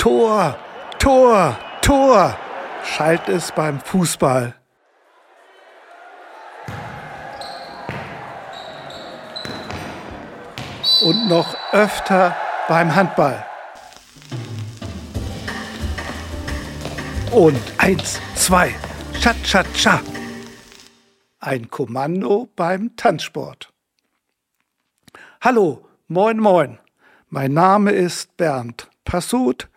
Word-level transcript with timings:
Tor, 0.00 0.56
Tor, 0.98 1.58
Tor, 1.82 2.34
schallt 2.82 3.28
es 3.28 3.52
beim 3.52 3.78
Fußball. 3.80 4.54
Und 11.02 11.28
noch 11.28 11.54
öfter 11.72 12.34
beim 12.66 12.94
Handball. 12.94 13.44
Und 17.30 17.60
eins, 17.76 18.18
zwei, 18.34 18.74
Cha, 19.20 19.34
cha, 19.44 19.62
cha. 19.74 20.00
Ein 21.40 21.68
Kommando 21.68 22.48
beim 22.56 22.96
Tanzsport. 22.96 23.70
Hallo, 25.42 25.86
moin, 26.08 26.38
moin. 26.38 26.78
Mein 27.28 27.52
Name 27.52 27.90
ist 27.90 28.34
Bernd 28.38 28.88
Passut. 29.04 29.69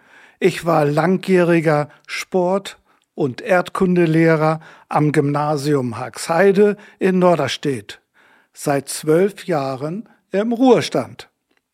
Ich 0.46 0.66
war 0.66 0.84
langjähriger 0.84 1.88
Sport- 2.06 2.78
und 3.16 3.40
Erdkundelehrer 3.40 4.60
am 4.90 5.14
Gymnasium 5.14 5.98
Haxheide 5.98 6.76
in 7.00 7.18
Norderstedt. 7.18 8.02
Seit 8.52 8.90
zwölf 8.90 9.46
Jahren 9.46 10.10
im 10.32 10.52
Ruhestand. 10.52 11.30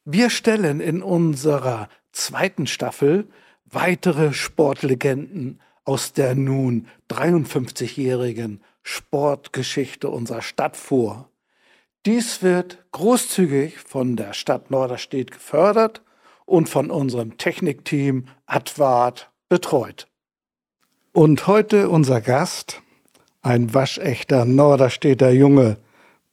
Wir 0.06 0.30
stellen 0.30 0.82
in 0.82 1.02
unserer 1.02 1.90
zweiten 2.12 2.68
Staffel 2.68 3.28
weitere 3.66 4.34
Sportlegenden 4.34 5.62
aus 5.84 6.14
der 6.14 6.36
nun 6.36 6.86
53-jährigen 7.10 8.64
Sportgeschichte 8.84 10.10
unserer 10.10 10.44
Stadt 10.44 10.78
vor. 10.78 11.32
Dies 12.06 12.44
wird 12.44 12.86
großzügig 12.92 13.80
von 13.80 14.16
der 14.16 14.34
Stadt 14.34 14.70
Norderstedt 14.70 15.32
gefördert 15.32 16.04
und 16.50 16.68
von 16.68 16.92
unserem 16.92 17.38
Technikteam 17.38 18.26
Advart 18.46 19.30
betreut. 19.48 20.08
Und 21.14 21.48
heute 21.48 21.90
unser 21.90 22.22
Gast, 22.22 22.82
ein 23.42 23.74
waschechter 23.74 24.46
Norderstedter 24.46 25.32
Junge, 25.32 25.78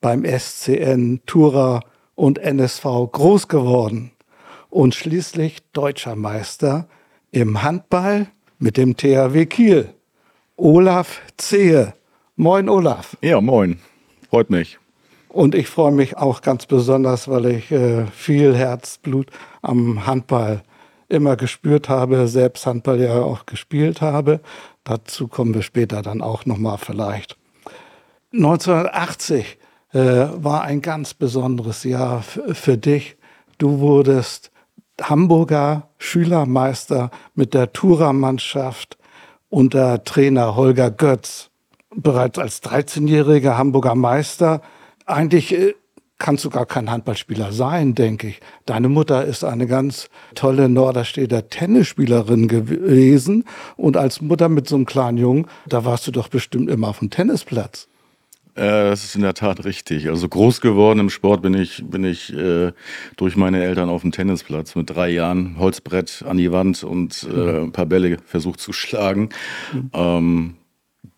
beim 0.01 0.25
SCN 0.25 1.21
Tura 1.27 1.81
und 2.15 2.39
NSV 2.39 2.85
groß 3.13 3.49
geworden 3.49 4.13
und 4.71 4.95
schließlich 4.95 5.59
deutscher 5.73 6.17
Meister 6.17 6.89
im 7.31 7.63
Handball 7.63 8.29
mit 8.59 8.77
dem 8.77 8.97
THW 8.97 9.47
Kiel. 9.47 9.95
Olaf 10.57 11.21
Zehe. 11.37 11.95
Moin, 12.37 12.69
Olaf. 12.69 13.17
Ja, 13.23 13.41
moin. 13.41 13.79
Freut 14.29 14.51
mich. 14.51 14.79
Und 15.29 15.55
ich 15.55 15.69
freue 15.69 15.93
mich 15.93 16.17
auch 16.17 16.41
ganz 16.41 16.65
besonders, 16.65 17.29
weil 17.29 17.47
ich 17.47 17.71
äh, 17.71 18.07
viel 18.07 18.57
Herzblut 18.57 19.27
am 19.69 20.07
Handball 20.07 20.63
immer 21.09 21.37
gespürt 21.37 21.89
habe, 21.89 22.27
selbst 22.27 22.67
Handball 22.67 23.01
ja 23.01 23.23
auch 23.23 23.47
gespielt 23.47 24.01
habe. 24.01 24.41
Dazu 24.85 25.29
kommen 25.29 25.55
wir 25.55 25.63
später 25.63 26.03
dann 26.03 26.21
auch 26.21 26.47
nochmal 26.47 26.79
vielleicht. 26.79 27.37
1980 28.33 29.59
äh, 29.93 29.99
war 29.99 30.63
ein 30.63 30.83
ganz 30.83 31.15
besonderes 31.15 31.85
Jahr 31.85 32.23
für 32.23 32.77
dich. 32.77 33.17
Du 33.59 33.79
wurdest 33.79 34.51
Hamburger 35.01 35.89
Schülermeister 35.99 37.11
mit 37.35 37.55
der 37.55 37.73
Tura-Mannschaft 37.73 38.99
unter 39.49 40.03
Trainer 40.05 40.57
Holger 40.57 40.91
Götz. 40.91 41.51
Bereits 41.95 42.39
als 42.39 42.63
13-jähriger 42.63 43.57
Hamburger 43.57 43.95
Meister. 43.95 44.61
Eigentlich 45.07 45.55
äh, 45.55 45.75
kannst 46.19 46.45
du 46.45 46.51
gar 46.51 46.67
kein 46.67 46.91
Handballspieler 46.91 47.53
sein, 47.53 47.95
denke 47.95 48.29
ich. 48.29 48.41
Deine 48.65 48.89
Mutter 48.89 49.25
ist 49.25 49.45
eine 49.45 49.67
ganz 49.67 50.09
tolle 50.35 50.69
Norderstedter 50.69 51.49
Tennisspielerin 51.49 52.49
gewesen. 52.49 53.45
Und 53.77 53.97
als 53.97 54.21
Mutter 54.21 54.49
mit 54.49 54.69
so 54.69 54.77
einem 54.77 54.87
kleinen 54.87 55.19
Jungen, 55.19 55.47
da 55.67 55.85
warst 55.85 56.07
du 56.07 56.11
doch 56.11 56.29
bestimmt 56.29 56.71
immer 56.71 56.89
auf 56.89 57.01
dem 57.01 57.11
Tennisplatz. 57.11 57.89
Äh, 58.55 58.89
das 58.89 59.05
ist 59.05 59.15
in 59.15 59.23
der 59.23 59.35
Tat 59.35 59.65
richtig. 59.65 60.09
Also 60.09 60.29
groß 60.29 60.61
geworden 60.61 60.99
im 60.99 61.11
Sport 61.11 61.43
bin 61.43 61.55
ich, 61.55 61.85
bin 61.85 62.05
ich 62.05 62.33
äh, 62.33 62.73
durch 63.17 63.37
meine 63.37 63.63
Eltern 63.63 63.91
auf 63.91 64.01
dem 64.01 64.13
Tennisplatz 64.13 64.75
mit 64.75 64.91
drei 64.91 65.11
Jahren, 65.11 65.57
Holzbrett 65.59 66.25
an 66.27 66.39
die 66.39 66.51
Wand 66.51 66.83
und 66.83 67.29
äh, 67.31 67.61
ein 67.61 67.73
paar 67.73 67.87
Bälle 67.87 68.17
versucht 68.25 68.61
zu 68.61 68.73
schlagen. 68.73 69.29
Mhm. 69.73 69.91
Ähm, 69.93 70.55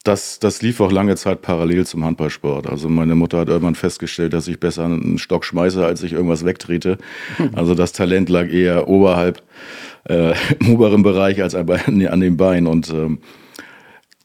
das, 0.08 0.38
das 0.38 0.62
lief 0.62 0.80
auch 0.80 0.91
lange 0.91 1.16
Zeit 1.16 1.42
parallel 1.42 1.86
zum 1.86 2.02
Handballsport. 2.04 2.66
Also 2.66 2.88
meine 2.88 3.14
Mutter 3.14 3.38
hat 3.38 3.48
irgendwann 3.48 3.74
festgestellt, 3.74 4.32
dass 4.32 4.48
ich 4.48 4.58
besser 4.58 4.86
einen 4.86 5.19
Stock 5.19 5.44
schmeiße, 5.44 5.84
als 5.84 6.02
ich 6.02 6.14
irgendwas 6.14 6.44
wegtrete. 6.44 6.98
Also 7.54 7.74
das 7.74 7.92
Talent 7.92 8.28
lag 8.28 8.48
eher 8.48 8.88
oberhalb, 8.88 9.42
äh, 10.08 10.34
im 10.60 10.74
oberen 10.74 11.02
Bereich 11.02 11.42
als 11.42 11.54
an 11.54 12.20
den 12.20 12.36
Beinen. 12.36 12.66
Und 12.66 12.91
ähm, 12.91 13.19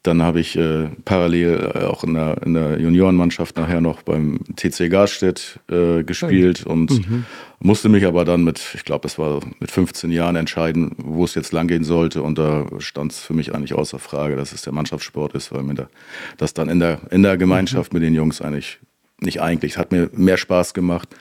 dann 0.04 0.22
habe 0.22 0.42
ich 0.42 0.58
äh, 0.58 0.90
parallel 1.06 1.72
äh, 1.76 1.80
auch 1.86 2.04
in 2.04 2.14
der, 2.14 2.44
in 2.44 2.54
der 2.54 2.80
Juniorenmannschaft 2.80 3.56
nachher 3.56 3.80
noch 3.80 4.02
beim 4.02 4.40
TC 4.56 4.90
Garstedt 4.90 5.60
äh, 5.72 6.04
gespielt 6.04 6.66
und 6.66 6.92
mhm. 6.92 7.26
musste 7.60 7.88
mich 7.88 8.06
aber 8.06 8.26
dann 8.26 8.44
mit, 8.44 8.62
ich 8.76 8.84
glaube, 8.84 9.08
es 9.08 9.18
war 9.18 9.40
mit 9.60 9.72
15 9.72 10.12
Jahren 10.12 10.36
entscheiden, 10.36 10.92
wo 10.98 11.24
es 11.24 11.36
jetzt 11.36 11.54
langgehen 11.54 11.86
sollte. 11.86 12.22
Und 12.22 12.38
da 12.38 12.68
stand 12.80 13.14
es 13.14 13.20
für 13.20 13.34
mich 13.34 13.56
eigentlich 13.56 13.74
außer 13.74 13.98
Frage, 13.98 14.36
dass 14.36 14.52
es 14.52 14.62
der 14.62 14.74
Mannschaftssport 14.74 15.36
ist, 15.36 15.54
weil 15.54 15.64
mir 15.64 15.76
da, 15.76 15.88
das 16.38 16.54
dann 16.54 16.68
in 16.68 16.82
der, 16.82 17.00
in 17.10 17.24
der 17.24 17.38
Gemeinschaft 17.38 17.94
mhm. 17.94 18.00
mit 18.00 18.08
den 18.08 18.14
Jungs 18.14 18.42
eigentlich 18.42 18.80
nicht 19.22 19.42
eigentlich, 19.42 19.78
hat 19.78 19.94
mir 19.94 20.10
mehr 20.12 20.38
Spaß 20.38 20.74
gemacht. 20.74 21.16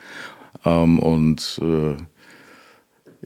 Ähm, 0.65 0.99
und 0.99 1.59
äh, 1.61 1.95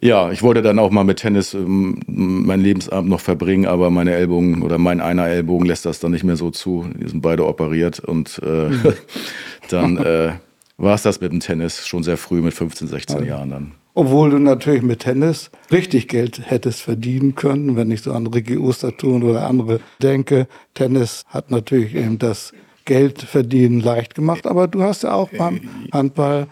ja, 0.02 0.32
ich 0.32 0.44
wollte 0.44 0.62
dann 0.62 0.80
auch 0.80 0.92
mal 0.92 1.04
mit 1.04 1.18
Tennis 1.18 1.54
ähm, 1.54 2.00
meinen 2.08 2.64
Lebensabend 2.64 3.10
noch 3.10 3.20
verbringen, 3.20 3.66
aber 3.66 3.90
meine 3.90 4.14
Ellbogen 4.14 4.62
oder 4.62 4.78
mein 4.78 5.02
einer 5.02 5.28
Ellbogen 5.28 5.66
lässt 5.66 5.86
das 5.86 6.00
dann 6.00 6.12
nicht 6.12 6.24
mehr 6.24 6.36
so 6.36 6.52
zu. 6.52 6.86
Die 6.96 7.08
sind 7.08 7.22
beide 7.22 7.48
operiert 7.48 8.00
und 8.00 8.40
äh, 8.44 8.70
mhm. 8.70 8.94
dann 9.70 9.98
äh, 9.98 10.34
war 10.78 10.96
es 10.96 11.02
das 11.02 11.20
mit 11.20 11.32
dem 11.32 11.40
Tennis 11.40 11.88
schon 11.88 12.04
sehr 12.04 12.18
früh 12.18 12.42
mit 12.42 12.54
15, 12.54 12.88
16 12.88 13.20
ja. 13.20 13.26
Jahren 13.26 13.50
dann. 13.50 13.72
Obwohl 13.96 14.30
du 14.30 14.38
natürlich 14.38 14.84
mit 14.84 15.00
Tennis 15.00 15.50
richtig 15.72 16.08
Geld 16.08 16.42
hättest 16.46 16.82
verdienen 16.82 17.34
können, 17.34 17.76
wenn 17.76 17.90
ich 17.90 18.04
so 18.04 18.14
an 18.14 18.28
Ricky 18.28 18.58
Ostertun 18.58 19.24
oder 19.24 19.48
andere 19.48 19.80
denke. 20.04 20.48
Tennis 20.76 21.24
hat 21.28 21.50
natürlich 21.50 21.96
eben 21.96 22.20
das 22.20 22.54
Geld 22.86 23.24
verdienen 23.24 23.80
leicht 23.80 24.14
gemacht, 24.14 24.46
aber 24.46 24.68
du 24.68 24.84
hast 24.84 25.02
ja 25.02 25.14
auch 25.14 25.30
beim 25.30 25.62
Handball 25.92 26.48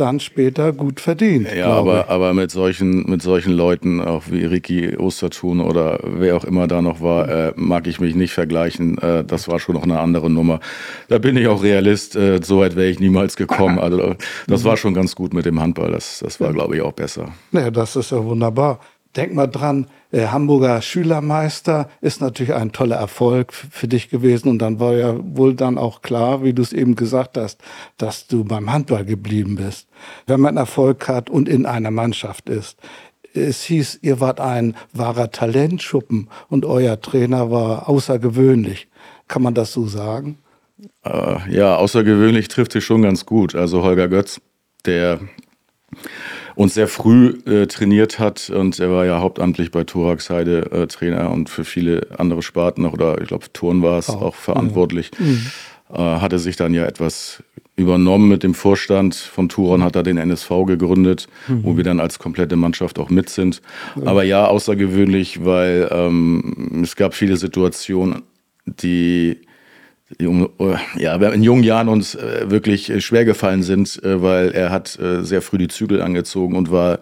dann 0.00 0.18
später 0.18 0.72
gut 0.72 1.00
verdient. 1.00 1.48
Ja, 1.54 1.66
aber, 1.66 2.08
aber 2.08 2.32
mit, 2.34 2.50
solchen, 2.50 3.08
mit 3.08 3.22
solchen 3.22 3.52
Leuten, 3.52 4.00
auch 4.00 4.24
wie 4.30 4.44
Ricky 4.44 4.96
Ostertun 4.96 5.60
oder 5.60 6.00
wer 6.02 6.36
auch 6.36 6.44
immer 6.44 6.66
da 6.66 6.80
noch 6.80 7.00
war, 7.00 7.28
äh, 7.28 7.52
mag 7.56 7.86
ich 7.86 8.00
mich 8.00 8.14
nicht 8.14 8.32
vergleichen. 8.32 8.98
Äh, 8.98 9.24
das 9.24 9.48
war 9.48 9.60
schon 9.60 9.74
noch 9.74 9.82
eine 9.82 10.00
andere 10.00 10.30
Nummer. 10.30 10.60
Da 11.08 11.18
bin 11.18 11.36
ich 11.36 11.46
auch 11.46 11.62
Realist. 11.62 12.16
Äh, 12.16 12.40
so 12.42 12.60
weit 12.60 12.76
wäre 12.76 12.88
ich 12.88 12.98
niemals 12.98 13.36
gekommen. 13.36 13.78
Also 13.78 14.14
das 14.46 14.64
war 14.64 14.76
schon 14.76 14.94
ganz 14.94 15.14
gut 15.14 15.34
mit 15.34 15.44
dem 15.44 15.60
Handball. 15.60 15.92
Das, 15.92 16.20
das 16.20 16.40
war, 16.40 16.52
glaube 16.52 16.76
ich, 16.76 16.82
auch 16.82 16.92
besser. 16.92 17.28
Ja, 17.52 17.70
das 17.70 17.96
ist 17.96 18.10
ja 18.10 18.24
wunderbar. 18.24 18.80
Denk 19.16 19.34
mal 19.34 19.48
dran, 19.48 19.86
der 20.12 20.32
Hamburger 20.32 20.80
Schülermeister 20.82 21.88
ist 22.00 22.20
natürlich 22.20 22.54
ein 22.54 22.70
toller 22.70 22.96
Erfolg 22.96 23.52
für 23.52 23.88
dich 23.88 24.08
gewesen. 24.08 24.48
Und 24.48 24.60
dann 24.60 24.78
war 24.78 24.94
ja 24.94 25.16
wohl 25.18 25.54
dann 25.54 25.78
auch 25.78 26.02
klar, 26.02 26.44
wie 26.44 26.52
du 26.52 26.62
es 26.62 26.72
eben 26.72 26.94
gesagt 26.94 27.36
hast, 27.36 27.60
dass 27.96 28.28
du 28.28 28.44
beim 28.44 28.72
Handball 28.72 29.04
geblieben 29.04 29.56
bist. 29.56 29.88
Wenn 30.26 30.40
man 30.40 30.56
Erfolg 30.56 31.08
hat 31.08 31.28
und 31.28 31.48
in 31.48 31.66
einer 31.66 31.90
Mannschaft 31.90 32.48
ist. 32.48 32.78
Es 33.32 33.62
hieß, 33.62 34.00
ihr 34.02 34.20
wart 34.20 34.40
ein 34.40 34.76
wahrer 34.92 35.30
Talentschuppen 35.30 36.28
und 36.48 36.64
euer 36.64 37.00
Trainer 37.00 37.50
war 37.50 37.88
außergewöhnlich. 37.88 38.88
Kann 39.28 39.42
man 39.42 39.54
das 39.54 39.72
so 39.72 39.86
sagen? 39.86 40.38
Äh, 41.04 41.54
ja, 41.54 41.76
außergewöhnlich 41.76 42.48
trifft 42.48 42.72
sich 42.72 42.84
schon 42.84 43.02
ganz 43.02 43.26
gut. 43.26 43.54
Also 43.54 43.82
Holger 43.82 44.08
Götz, 44.08 44.40
der 44.84 45.20
uns 46.54 46.74
sehr 46.74 46.88
früh 46.88 47.38
äh, 47.46 47.66
trainiert 47.66 48.18
hat 48.18 48.50
und 48.50 48.78
er 48.78 48.90
war 48.90 49.06
ja 49.06 49.20
hauptamtlich 49.20 49.70
bei 49.70 49.84
Thoraxheide 49.84 50.70
äh, 50.72 50.86
Trainer 50.86 51.30
und 51.30 51.48
für 51.48 51.64
viele 51.64 52.06
andere 52.16 52.42
Sparten 52.42 52.84
oder 52.86 53.20
ich 53.20 53.28
glaube 53.28 53.46
Turn 53.52 53.82
war 53.82 53.98
es 53.98 54.08
auch, 54.08 54.22
auch, 54.22 54.34
verantwortlich. 54.34 55.10
Ja. 55.18 55.24
Mhm. 55.26 55.46
Äh, 55.92 56.20
hatte 56.20 56.38
sich 56.38 56.56
dann 56.56 56.72
ja 56.72 56.84
etwas 56.84 57.42
übernommen 57.76 58.28
mit 58.28 58.42
dem 58.42 58.54
Vorstand 58.54 59.14
vom 59.14 59.48
Turon, 59.48 59.82
hat 59.82 59.96
er 59.96 60.02
den 60.02 60.18
NSV 60.18 60.50
gegründet, 60.66 61.28
mhm. 61.48 61.64
wo 61.64 61.76
wir 61.76 61.84
dann 61.84 61.98
als 61.98 62.18
komplette 62.18 62.56
Mannschaft 62.56 62.98
auch 62.98 63.10
mit 63.10 63.30
sind. 63.30 63.62
Ja. 63.96 64.06
Aber 64.06 64.22
ja, 64.22 64.46
außergewöhnlich, 64.46 65.44
weil 65.44 65.88
ähm, 65.90 66.82
es 66.84 66.94
gab 66.94 67.14
viele 67.14 67.36
Situationen, 67.36 68.22
die 68.66 69.40
ja, 70.18 71.14
in 71.16 71.42
jungen 71.42 71.62
Jahren 71.62 71.88
uns 71.88 72.14
äh, 72.14 72.50
wirklich 72.50 72.90
äh, 72.90 73.00
schwer 73.00 73.24
gefallen 73.24 73.62
sind, 73.62 74.02
äh, 74.02 74.22
weil 74.22 74.50
er 74.50 74.70
hat 74.70 74.98
sehr 75.22 75.42
früh 75.42 75.58
die 75.58 75.68
Zügel 75.68 76.02
angezogen 76.02 76.56
und 76.56 76.70
war, 76.70 77.00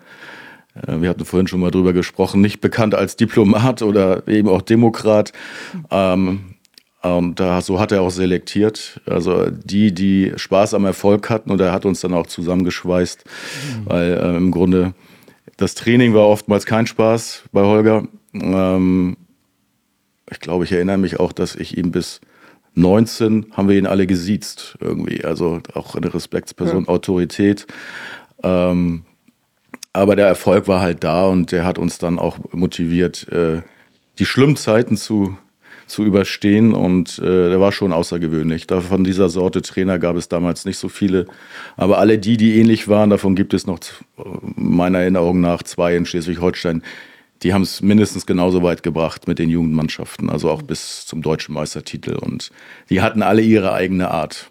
wir 0.86 1.08
hatten 1.08 1.24
vorhin 1.24 1.48
schon 1.48 1.58
mal 1.58 1.72
drüber 1.72 1.92
gesprochen, 1.92 2.40
nicht 2.40 2.60
bekannt 2.60 2.94
als 2.94 3.16
Diplomat 3.16 3.82
oder 3.82 4.28
eben 4.28 4.48
auch 4.48 4.62
Demokrat. 4.62 5.32
Ähm, 5.90 6.54
und 7.02 7.40
da, 7.40 7.60
so 7.60 7.80
hat 7.80 7.92
er 7.92 8.02
auch 8.02 8.10
selektiert. 8.10 9.00
Also 9.06 9.50
die, 9.50 9.92
die 9.92 10.32
Spaß 10.36 10.74
am 10.74 10.84
Erfolg 10.84 11.30
hatten 11.30 11.50
und 11.50 11.60
er 11.60 11.72
hat 11.72 11.84
uns 11.84 12.00
dann 12.00 12.14
auch 12.14 12.26
zusammengeschweißt, 12.26 13.24
mhm. 13.24 13.86
weil 13.86 14.12
äh, 14.12 14.36
im 14.36 14.50
Grunde 14.50 14.94
das 15.56 15.74
Training 15.74 16.14
war 16.14 16.26
oftmals 16.26 16.66
kein 16.66 16.86
Spaß 16.86 17.44
bei 17.52 17.62
Holger 17.62 18.06
Ähm, 18.34 19.16
ich 20.30 20.40
glaube, 20.40 20.64
ich 20.64 20.72
erinnere 20.72 20.98
mich 20.98 21.18
auch, 21.18 21.32
dass 21.32 21.54
ich 21.54 21.76
ihm 21.78 21.90
bis 21.90 22.20
19 22.78 23.46
haben 23.52 23.68
wir 23.68 23.76
ihn 23.76 23.86
alle 23.86 24.06
gesiezt 24.06 24.76
irgendwie. 24.80 25.24
Also 25.24 25.60
auch 25.74 25.94
eine 25.96 26.12
Respektsperson, 26.12 26.84
ja. 26.84 26.88
Autorität. 26.88 27.66
Ähm, 28.42 29.02
aber 29.92 30.16
der 30.16 30.26
Erfolg 30.26 30.68
war 30.68 30.80
halt 30.80 31.02
da 31.02 31.26
und 31.26 31.50
der 31.50 31.64
hat 31.64 31.78
uns 31.78 31.98
dann 31.98 32.18
auch 32.18 32.38
motiviert, 32.52 33.28
äh, 33.32 33.62
die 34.18 34.26
schlimmen 34.26 34.56
Zeiten 34.56 34.96
zu, 34.96 35.36
zu 35.86 36.04
überstehen 36.04 36.72
und 36.72 37.18
äh, 37.18 37.48
der 37.48 37.60
war 37.60 37.72
schon 37.72 37.92
außergewöhnlich. 37.92 38.66
Da 38.66 38.80
von 38.80 39.02
dieser 39.02 39.28
Sorte 39.28 39.62
Trainer 39.62 39.98
gab 39.98 40.16
es 40.16 40.28
damals 40.28 40.64
nicht 40.64 40.78
so 40.78 40.88
viele, 40.88 41.26
aber 41.76 41.98
alle 41.98 42.18
die, 42.18 42.36
die 42.36 42.60
ähnlich 42.60 42.86
waren, 42.86 43.10
davon 43.10 43.34
gibt 43.34 43.54
es 43.54 43.66
noch 43.66 43.80
meiner 44.54 45.00
Erinnerung 45.00 45.40
nach 45.40 45.62
zwei 45.62 45.96
in 45.96 46.06
Schleswig-Holstein, 46.06 46.82
die 47.42 47.54
haben 47.54 47.62
es 47.62 47.82
mindestens 47.82 48.26
genauso 48.26 48.62
weit 48.62 48.82
gebracht 48.82 49.28
mit 49.28 49.38
den 49.38 49.48
Jugendmannschaften, 49.48 50.30
also 50.30 50.50
auch 50.50 50.62
bis 50.62 51.06
zum 51.06 51.22
deutschen 51.22 51.54
Meistertitel. 51.54 52.16
Und 52.16 52.50
die 52.90 53.00
hatten 53.00 53.22
alle 53.22 53.42
ihre 53.42 53.72
eigene 53.72 54.10
Art. 54.10 54.50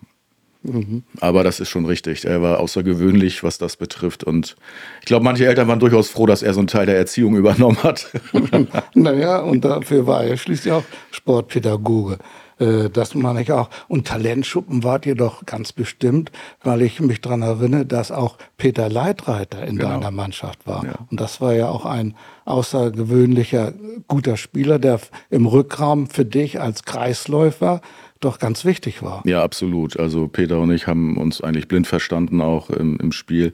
Mhm. 0.63 1.03
Aber 1.19 1.43
das 1.43 1.59
ist 1.59 1.69
schon 1.69 1.85
richtig. 1.85 2.25
Er 2.25 2.41
war 2.41 2.59
außergewöhnlich, 2.59 3.43
was 3.43 3.57
das 3.57 3.77
betrifft. 3.77 4.23
Und 4.23 4.55
ich 4.99 5.05
glaube, 5.05 5.23
manche 5.23 5.45
Eltern 5.45 5.67
waren 5.67 5.79
durchaus 5.79 6.09
froh, 6.09 6.25
dass 6.25 6.43
er 6.43 6.53
so 6.53 6.59
einen 6.59 6.67
Teil 6.67 6.85
der 6.85 6.97
Erziehung 6.97 7.35
übernommen 7.37 7.81
hat. 7.83 8.11
naja, 8.93 9.39
und 9.39 9.65
dafür 9.65 10.07
war 10.07 10.23
er 10.23 10.37
schließlich 10.37 10.73
auch 10.73 10.83
Sportpädagoge. 11.11 12.17
Äh, 12.59 12.89
das 12.89 13.15
meine 13.15 13.41
ich 13.41 13.51
auch. 13.51 13.69
Und 13.87 14.07
Talentschuppen 14.07 14.83
wart 14.83 15.05
ihr 15.05 15.15
doch 15.15 15.45
ganz 15.45 15.73
bestimmt, 15.73 16.31
weil 16.63 16.81
ich 16.81 16.99
mich 16.99 17.21
daran 17.21 17.41
erinnere, 17.41 17.85
dass 17.85 18.11
auch 18.11 18.37
Peter 18.57 18.89
Leitreiter 18.89 19.65
in 19.65 19.77
genau. 19.77 19.89
deiner 19.91 20.11
Mannschaft 20.11 20.65
war. 20.65 20.85
Ja. 20.85 20.95
Und 21.09 21.19
das 21.19 21.41
war 21.41 21.53
ja 21.53 21.69
auch 21.69 21.85
ein 21.85 22.15
außergewöhnlicher, 22.45 23.73
guter 24.07 24.37
Spieler, 24.37 24.79
der 24.79 24.99
im 25.29 25.45
Rückraum 25.45 26.07
für 26.07 26.25
dich 26.25 26.59
als 26.59 26.83
Kreisläufer 26.83 27.81
doch 28.19 28.39
ganz 28.39 28.65
wichtig 28.65 29.03
war. 29.03 29.21
Ja, 29.25 29.43
absolut. 29.43 29.99
Also 29.99 30.27
Peter 30.27 30.59
und 30.59 30.71
ich 30.71 30.87
haben 30.87 31.17
uns 31.17 31.41
eigentlich 31.41 31.67
blind 31.67 31.87
verstanden, 31.87 32.41
auch 32.41 32.69
im, 32.69 32.97
im 32.99 33.11
Spiel. 33.11 33.53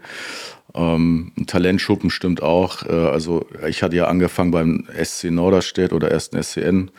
Ähm, 0.74 1.32
Talentschuppen 1.48 2.10
stimmt 2.10 2.42
auch. 2.42 2.84
Äh, 2.84 2.92
also 2.92 3.46
ich 3.68 3.84
hatte 3.84 3.96
ja 3.96 4.08
angefangen 4.08 4.52
beim 4.52 4.88
SC 5.04 5.26
Norderstedt 5.26 5.94
oder 5.94 6.10
ersten 6.10 6.42
SCN. 6.42 6.92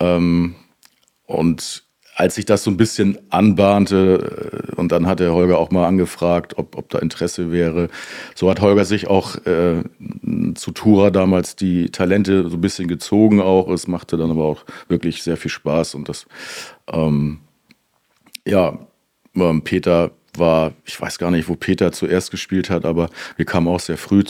Ähm, 0.00 0.54
und 1.30 1.84
als 2.16 2.34
sich 2.34 2.44
das 2.44 2.64
so 2.64 2.70
ein 2.70 2.76
bisschen 2.76 3.18
anbahnte 3.30 4.66
äh, 4.68 4.74
und 4.76 4.92
dann 4.92 5.06
hat 5.06 5.20
der 5.20 5.32
Holger 5.32 5.58
auch 5.58 5.70
mal 5.70 5.86
angefragt, 5.86 6.58
ob, 6.58 6.76
ob 6.76 6.90
da 6.90 6.98
Interesse 6.98 7.50
wäre. 7.50 7.88
So 8.34 8.50
hat 8.50 8.60
Holger 8.60 8.84
sich 8.84 9.06
auch 9.06 9.36
äh, 9.46 9.82
zu 10.54 10.72
Tura 10.72 11.10
damals 11.10 11.56
die 11.56 11.90
Talente 11.90 12.48
so 12.48 12.56
ein 12.56 12.60
bisschen 12.60 12.88
gezogen 12.88 13.40
auch. 13.40 13.70
Es 13.70 13.88
machte 13.88 14.18
dann 14.18 14.30
aber 14.30 14.44
auch 14.44 14.64
wirklich 14.88 15.22
sehr 15.22 15.38
viel 15.38 15.50
Spaß 15.50 15.94
und 15.94 16.08
das, 16.08 16.26
ähm, 16.92 17.38
ja, 18.46 18.78
ähm, 19.34 19.62
Peter 19.62 20.10
war, 20.36 20.72
ich 20.84 21.00
weiß 21.00 21.18
gar 21.18 21.30
nicht, 21.30 21.48
wo 21.48 21.56
Peter 21.56 21.90
zuerst 21.92 22.30
gespielt 22.30 22.68
hat, 22.68 22.84
aber 22.84 23.08
wir 23.36 23.46
kamen 23.46 23.68
auch 23.68 23.80
sehr 23.80 23.96
früh 23.96 24.24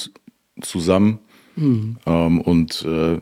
zusammen 0.61 1.19
mhm. 1.57 1.97
ähm, 2.07 2.41
und 2.41 2.85
äh, 2.85 3.19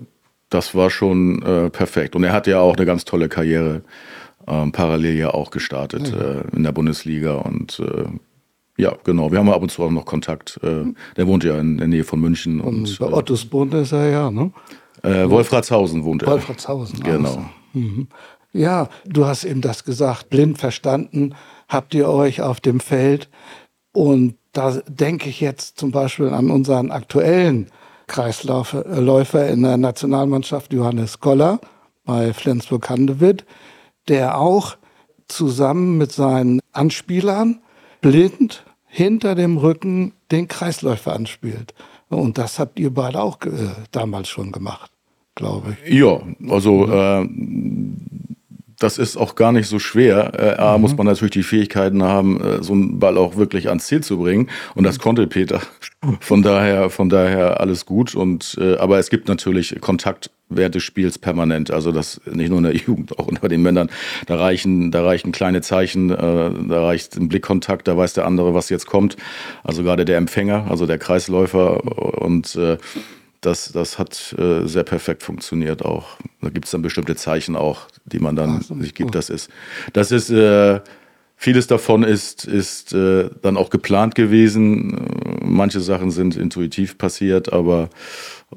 das 0.50 0.74
war 0.74 0.90
schon 0.90 1.42
äh, 1.42 1.70
perfekt. 1.70 2.16
Und 2.16 2.24
er 2.24 2.32
hat 2.32 2.46
ja 2.46 2.60
auch 2.60 2.76
eine 2.76 2.86
ganz 2.86 3.04
tolle 3.04 3.28
Karriere 3.28 3.82
ähm, 4.46 4.72
parallel 4.72 5.16
ja 5.16 5.30
auch 5.30 5.50
gestartet 5.50 6.12
ja. 6.12 6.40
äh, 6.40 6.56
in 6.56 6.62
der 6.62 6.72
Bundesliga. 6.72 7.34
Und 7.36 7.80
äh, 7.80 8.04
ja, 8.76 8.96
genau, 9.04 9.30
wir 9.30 9.38
haben 9.38 9.50
ab 9.50 9.62
und 9.62 9.70
zu 9.70 9.82
auch 9.82 9.90
noch 9.90 10.04
Kontakt. 10.04 10.58
Äh, 10.62 10.92
der 11.16 11.26
wohnt 11.26 11.44
ja 11.44 11.58
in 11.58 11.78
der 11.78 11.88
Nähe 11.88 12.04
von 12.04 12.20
München. 12.20 12.60
Und, 12.60 12.88
und 12.88 12.98
bei 12.98 13.12
Ottobrunn 13.12 13.72
ist 13.72 13.92
er 13.92 14.08
ja, 14.08 14.30
ne? 14.30 14.52
Äh, 15.02 15.28
Wolfratshausen 15.28 16.04
wohnt 16.04 16.22
er. 16.22 16.32
Wolfratshausen, 16.32 17.00
genau. 17.00 17.28
Also. 17.28 17.44
Mhm. 17.74 18.08
Ja, 18.52 18.88
du 19.04 19.26
hast 19.26 19.44
eben 19.44 19.60
das 19.60 19.84
gesagt, 19.84 20.30
blind 20.30 20.58
verstanden 20.58 21.34
habt 21.68 21.94
ihr 21.94 22.08
euch 22.08 22.40
auf 22.40 22.60
dem 22.60 22.80
Feld. 22.80 23.28
Und 23.92 24.36
da 24.52 24.80
denke 24.88 25.28
ich 25.28 25.40
jetzt 25.40 25.78
zum 25.78 25.90
Beispiel 25.90 26.28
an 26.28 26.50
unseren 26.50 26.90
aktuellen 26.90 27.70
Kreisläufer 28.08 29.48
in 29.48 29.62
der 29.62 29.76
Nationalmannschaft, 29.76 30.72
Johannes 30.72 31.20
Koller 31.20 31.60
bei 32.04 32.32
Flensburg-Handewitt, 32.32 33.44
der 34.08 34.38
auch 34.38 34.76
zusammen 35.28 35.98
mit 35.98 36.10
seinen 36.10 36.60
Anspielern 36.72 37.60
blind 38.00 38.64
hinter 38.86 39.34
dem 39.34 39.58
Rücken 39.58 40.14
den 40.30 40.48
Kreisläufer 40.48 41.12
anspielt. 41.12 41.74
Und 42.08 42.38
das 42.38 42.58
habt 42.58 42.78
ihr 42.80 42.92
beide 42.92 43.20
auch 43.20 43.40
äh, 43.42 43.50
damals 43.92 44.28
schon 44.28 44.50
gemacht, 44.50 44.90
glaube 45.34 45.76
ich. 45.84 45.92
Ja, 45.92 46.20
also 46.48 46.86
äh, 46.86 47.28
das 48.78 48.96
ist 48.96 49.16
auch 49.16 49.34
gar 49.34 49.52
nicht 49.52 49.68
so 49.68 49.78
schwer. 49.78 50.32
Äh, 50.38 50.60
A, 50.60 50.76
mhm. 50.76 50.82
muss 50.82 50.96
man 50.96 51.06
natürlich 51.06 51.32
die 51.32 51.42
Fähigkeiten 51.42 52.02
haben, 52.02 52.40
äh, 52.40 52.62
so 52.62 52.72
einen 52.72 52.98
Ball 52.98 53.18
auch 53.18 53.36
wirklich 53.36 53.68
ans 53.68 53.86
Ziel 53.86 54.02
zu 54.02 54.18
bringen. 54.18 54.48
Und 54.74 54.84
das 54.84 54.98
konnte 54.98 55.26
Peter. 55.26 55.60
Von 56.20 56.42
daher, 56.42 56.90
von 56.90 57.08
daher 57.08 57.60
alles 57.60 57.84
gut. 57.84 58.14
Und, 58.14 58.56
äh, 58.60 58.76
aber 58.76 59.00
es 59.00 59.10
gibt 59.10 59.26
natürlich 59.26 59.80
Kontakt 59.80 60.30
während 60.48 60.76
des 60.76 60.84
Spiels 60.84 61.18
permanent. 61.18 61.72
Also 61.72 61.90
das 61.90 62.20
nicht 62.24 62.50
nur 62.50 62.58
in 62.58 62.64
der 62.64 62.76
Jugend, 62.86 63.18
auch 63.18 63.26
unter 63.26 63.48
den 63.48 63.62
Männern. 63.62 63.90
Da 64.26 64.36
reichen, 64.36 64.92
da 64.92 65.02
reichen 65.02 65.32
kleine 65.32 65.60
Zeichen, 65.60 66.10
äh, 66.10 66.16
da 66.16 66.84
reicht 66.84 67.16
ein 67.16 67.28
Blickkontakt, 67.28 67.88
da 67.88 67.96
weiß 67.96 68.12
der 68.12 68.26
andere, 68.26 68.54
was 68.54 68.68
jetzt 68.68 68.86
kommt. 68.86 69.16
Also 69.64 69.82
gerade 69.82 70.04
der 70.04 70.18
Empfänger, 70.18 70.66
also 70.70 70.86
der 70.86 70.98
Kreisläufer 70.98 72.22
und 72.22 72.54
äh, 72.54 72.78
das, 73.40 73.72
das 73.72 73.98
hat 73.98 74.34
äh, 74.38 74.66
sehr 74.66 74.84
perfekt 74.84 75.22
funktioniert 75.22 75.84
auch. 75.84 76.06
Da 76.40 76.50
gibt 76.50 76.66
es 76.66 76.70
dann 76.72 76.82
bestimmte 76.82 77.16
Zeichen 77.16 77.56
auch, 77.56 77.86
die 78.04 78.18
man 78.18 78.36
dann 78.36 78.60
so, 78.62 78.74
sich 78.74 78.94
gibt. 78.94 79.14
Das 79.14 79.30
ist, 79.30 79.50
das 79.92 80.10
ist 80.10 80.30
äh, 80.30 80.80
vieles 81.36 81.66
davon 81.68 82.02
ist, 82.02 82.44
ist 82.44 82.92
äh, 82.92 83.30
dann 83.42 83.56
auch 83.56 83.70
geplant 83.70 84.14
gewesen. 84.14 85.40
Manche 85.40 85.80
Sachen 85.80 86.10
sind 86.10 86.36
intuitiv 86.36 86.98
passiert, 86.98 87.52
aber 87.52 87.90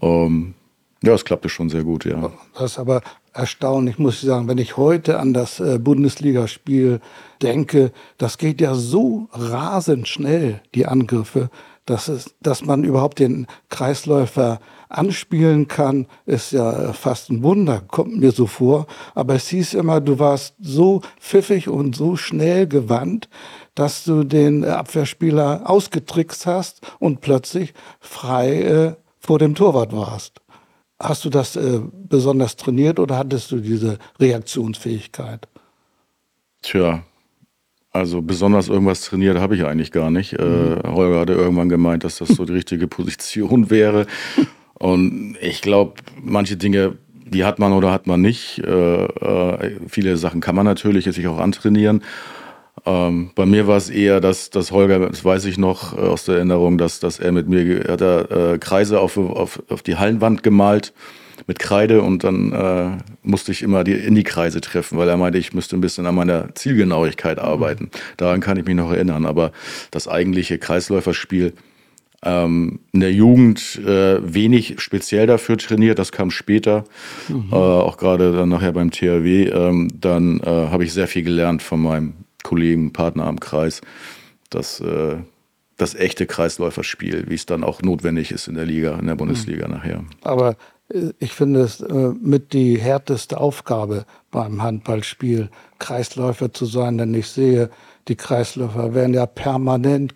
ähm, 0.02 0.56
ja, 1.04 1.14
es 1.14 1.26
klappte 1.26 1.50
schon 1.50 1.70
sehr 1.70 1.84
gut, 1.84 2.06
ja. 2.06 2.32
Das 2.54 2.74
ist 2.74 2.80
aber 2.80 3.02
erstaunlich, 3.34 3.98
muss 3.98 4.16
ich 4.16 4.22
sagen, 4.22 4.48
wenn 4.48 4.58
ich 4.58 4.78
heute 4.78 5.20
an 5.20 5.34
das 5.34 5.60
äh, 5.60 5.80
Bundesligaspiel 5.80 7.00
denke, 7.42 7.92
das 8.18 8.38
geht 8.38 8.62
ja 8.62 8.76
so 8.76 9.28
rasend 9.32 10.08
schnell, 10.08 10.62
die 10.76 10.86
Angriffe 10.86 11.50
dass, 11.92 12.08
es, 12.08 12.34
dass 12.42 12.64
man 12.64 12.84
überhaupt 12.84 13.20
den 13.20 13.48
Kreisläufer 13.70 14.60
anspielen 14.90 15.68
kann, 15.68 16.08
ist 16.26 16.52
ja 16.52 16.94
fast 16.94 17.30
ein 17.30 17.44
Wunder, 17.44 17.82
kommt 17.88 18.18
mir 18.18 18.32
so 18.32 18.48
vor. 18.48 18.88
Aber 19.14 19.36
es 19.36 19.48
hieß 19.50 19.74
immer, 19.76 20.02
du 20.02 20.20
warst 20.20 20.56
so 20.60 21.02
pfiffig 21.20 21.68
und 21.68 21.96
so 21.96 22.16
schnell 22.16 22.68
gewandt, 22.68 23.30
dass 23.76 24.04
du 24.04 24.24
den 24.24 24.66
Abwehrspieler 24.66 25.64
ausgetrickst 25.66 26.46
hast 26.46 26.82
und 27.00 27.22
plötzlich 27.22 27.74
frei 28.00 28.62
äh, 28.62 28.96
vor 29.20 29.40
dem 29.40 29.56
Torwart 29.56 29.94
warst. 29.94 30.42
Hast 31.00 31.26
du 31.26 31.30
das 31.30 31.56
äh, 31.56 31.80
besonders 31.94 32.56
trainiert 32.56 33.00
oder 33.00 33.18
hattest 33.18 33.52
du 33.52 33.58
diese 33.58 33.98
Reaktionsfähigkeit? 34.20 35.48
Tja, 36.62 37.04
also 37.92 38.22
besonders 38.22 38.70
irgendwas 38.70 39.02
trainiert 39.02 39.38
habe 39.38 39.56
ich 39.56 39.66
eigentlich 39.66 39.92
gar 39.92 40.12
nicht. 40.12 40.34
Äh, 40.34 40.44
mhm. 40.44 40.78
Äh, 40.84 40.88
Holger 40.88 41.20
hatte 41.20 41.34
irgendwann 41.34 41.70
gemeint, 41.70 42.04
dass 42.04 42.18
das 42.18 42.30
so 42.30 42.46
die 42.46 42.54
richtige 42.54 42.88
Position 42.88 43.70
wäre. 43.70 44.08
Und 44.74 45.38
ich 45.42 45.62
glaube, 45.62 45.94
manche 46.22 46.58
Dinge, 46.58 46.98
die 47.14 47.44
hat 47.44 47.60
man 47.60 47.74
oder 47.74 47.92
hat 47.92 48.08
man 48.08 48.22
nicht. 48.22 48.60
Äh, 48.60 49.06
äh, 49.06 49.78
viele 49.88 50.18
Sachen 50.18 50.42
kann 50.42 50.56
man 50.56 50.66
natürlich 50.66 51.06
sich 51.06 51.28
auch 51.28 51.40
antrainieren. 51.40 52.02
Ähm, 52.86 53.32
bei 53.36 53.46
mir 53.46 53.68
war 53.68 53.78
es 53.78 53.90
eher, 53.90 54.22
dass, 54.22 54.50
dass 54.50 54.72
Holger, 54.72 55.10
das 55.10 55.24
weiß 55.24 55.46
ich 55.46 55.58
noch 55.58 55.96
äh, 55.96 56.02
aus 56.02 56.26
der 56.26 56.36
Erinnerung, 56.36 56.78
dass, 56.78 57.00
dass 57.00 57.20
er 57.20 57.32
mit 57.32 57.48
mir, 57.48 57.84
hat 57.90 58.02
er 58.02 58.32
äh, 58.54 58.58
Kreise 58.58 59.00
auf, 59.00 59.18
auf, 59.18 59.62
auf 59.70 59.84
die 59.84 59.98
Hallenwand 59.98 60.42
gemalt 60.44 60.94
mit 61.48 61.60
Kreide 61.60 62.02
und 62.02 62.24
dann 62.24 62.52
äh, 62.52 62.98
musste 63.24 63.52
ich 63.52 63.62
immer 63.62 63.84
die, 63.84 63.94
in 63.94 64.16
die 64.16 64.24
Kreise 64.24 64.62
treffen, 64.62 64.98
weil 64.98 65.10
er 65.10 65.18
meinte, 65.18 65.38
ich 65.38 65.54
müsste 65.54 65.78
ein 65.78 65.82
bisschen 65.82 66.06
an 66.06 66.16
meiner 66.16 66.54
Zielgenauigkeit 66.56 67.40
arbeiten. 67.40 67.86
Mhm. 67.86 67.90
Daran 68.18 68.40
kann 68.42 68.58
ich 68.58 68.66
mich 68.66 68.76
noch 68.76 68.92
erinnern. 68.92 69.26
Aber 69.26 69.52
das 69.92 70.08
eigentliche 70.08 70.58
Kreisläuferspiel 70.58 71.54
ähm, 72.24 72.80
in 72.92 73.00
der 73.00 73.12
Jugend 73.12 73.80
äh, 73.80 74.20
wenig 74.22 74.76
speziell 74.80 75.26
dafür 75.26 75.58
trainiert, 75.58 75.98
das 75.98 76.12
kam 76.12 76.30
später, 76.30 76.84
mhm. 77.28 77.50
äh, 77.52 77.56
auch 77.56 77.98
gerade 77.98 78.32
dann 78.32 78.50
nachher 78.50 78.74
beim 78.74 78.92
THW. 78.92 79.48
Ähm, 79.48 79.88
dann 80.00 80.40
äh, 80.40 80.46
habe 80.46 80.84
ich 80.84 80.94
sehr 80.94 81.08
viel 81.08 81.24
gelernt 81.24 81.62
von 81.64 81.82
meinem 81.82 82.14
Kollegen, 82.44 82.94
Partner 82.94 83.26
am 83.26 83.40
Kreis. 83.40 83.82
Das, 84.50 84.80
äh, 84.82 85.16
das 85.78 85.96
echte 85.96 86.28
Kreisläuferspiel, 86.28 87.26
wie 87.28 87.36
es 87.36 87.46
dann 87.46 87.64
auch 87.64 87.82
notwendig 87.82 88.32
ist 88.32 88.48
in 88.48 88.56
der 88.56 88.66
Liga, 88.66 89.00
in 89.00 89.08
der 89.08 89.16
Bundesliga 89.16 89.68
mhm. 89.68 89.74
nachher. 89.74 90.04
Aber 90.22 90.58
ich 91.20 91.34
finde 91.34 91.62
es 91.62 91.82
äh, 91.82 92.14
mit 92.22 92.54
die 92.54 92.80
härteste 92.80 93.40
Aufgabe 93.40 94.06
beim 94.32 94.62
Handballspiel, 94.62 95.50
Kreisläufer 95.80 96.54
zu 96.54 96.66
sein, 96.66 96.98
denn 96.98 97.14
ich 97.14 97.28
sehe, 97.28 97.70
die 98.08 98.16
Kreisläufer 98.16 98.94
werden 98.94 99.14
ja 99.14 99.26
permanent 99.26 100.16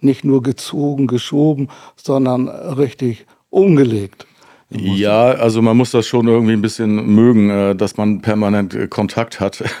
nicht 0.00 0.24
nur 0.24 0.42
gezogen, 0.42 1.06
geschoben, 1.06 1.68
sondern 1.96 2.48
richtig 2.48 3.26
umgelegt. 3.50 4.26
Ja, 4.72 5.32
also 5.32 5.62
man 5.62 5.76
muss 5.76 5.90
das 5.90 6.06
schon 6.06 6.28
irgendwie 6.28 6.52
ein 6.52 6.62
bisschen 6.62 7.04
mögen, 7.12 7.50
äh, 7.50 7.74
dass 7.74 7.96
man 7.96 8.20
permanent 8.20 8.72
äh, 8.74 8.86
Kontakt 8.86 9.40
hat. 9.40 9.64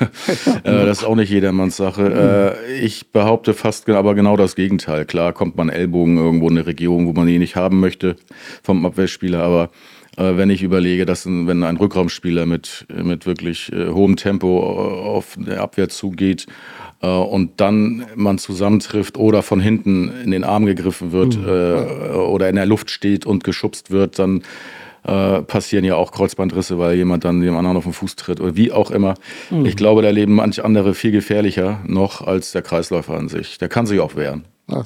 Das 0.64 0.98
ist 0.98 1.04
auch 1.04 1.14
nicht 1.14 1.30
jedermanns 1.30 1.76
Sache. 1.76 2.56
Ich 2.82 3.12
behaupte 3.12 3.54
fast 3.54 3.88
aber 3.88 4.14
genau 4.14 4.36
das 4.36 4.56
Gegenteil. 4.56 5.04
Klar 5.04 5.32
kommt 5.32 5.56
man 5.56 5.68
Ellbogen 5.68 6.16
irgendwo 6.16 6.48
in 6.48 6.58
eine 6.58 6.66
Region, 6.66 7.06
wo 7.06 7.12
man 7.12 7.28
ihn 7.28 7.40
nicht 7.40 7.56
haben 7.56 7.80
möchte 7.80 8.16
vom 8.62 8.84
Abwehrspieler, 8.84 9.42
aber 9.42 9.70
wenn 10.20 10.50
ich 10.50 10.62
überlege, 10.62 11.06
dass 11.06 11.24
ein, 11.24 11.46
wenn 11.46 11.62
ein 11.62 11.76
Rückraumspieler 11.76 12.44
mit, 12.44 12.86
mit 12.94 13.26
wirklich 13.26 13.72
hohem 13.74 14.16
Tempo 14.16 14.60
auf 14.60 15.36
der 15.38 15.62
Abwehr 15.62 15.88
zugeht 15.88 16.46
und 17.00 17.60
dann 17.60 18.04
man 18.14 18.38
zusammentrifft 18.38 19.16
oder 19.16 19.42
von 19.42 19.60
hinten 19.60 20.12
in 20.22 20.30
den 20.30 20.44
Arm 20.44 20.66
gegriffen 20.66 21.12
wird 21.12 21.38
mhm. 21.38 21.48
äh, 21.48 22.14
oder 22.14 22.48
in 22.48 22.56
der 22.56 22.66
Luft 22.66 22.90
steht 22.90 23.24
und 23.24 23.42
geschubst 23.42 23.90
wird, 23.90 24.18
dann 24.18 24.42
äh, 25.04 25.40
passieren 25.42 25.84
ja 25.84 25.96
auch 25.96 26.12
Kreuzbandrisse, 26.12 26.78
weil 26.78 26.96
jemand 26.96 27.24
dann 27.24 27.40
dem 27.40 27.56
anderen 27.56 27.78
auf 27.78 27.84
den 27.84 27.94
Fuß 27.94 28.16
tritt 28.16 28.40
oder 28.40 28.54
wie 28.54 28.70
auch 28.70 28.90
immer. 28.90 29.14
Mhm. 29.50 29.64
Ich 29.64 29.76
glaube, 29.76 30.02
da 30.02 30.10
leben 30.10 30.34
manche 30.34 30.62
andere 30.62 30.94
viel 30.94 31.10
gefährlicher 31.10 31.80
noch 31.86 32.20
als 32.26 32.52
der 32.52 32.60
Kreisläufer 32.60 33.14
an 33.14 33.28
sich. 33.28 33.56
Der 33.56 33.68
kann 33.68 33.86
sich 33.86 34.00
auch 34.00 34.14
wehren. 34.14 34.44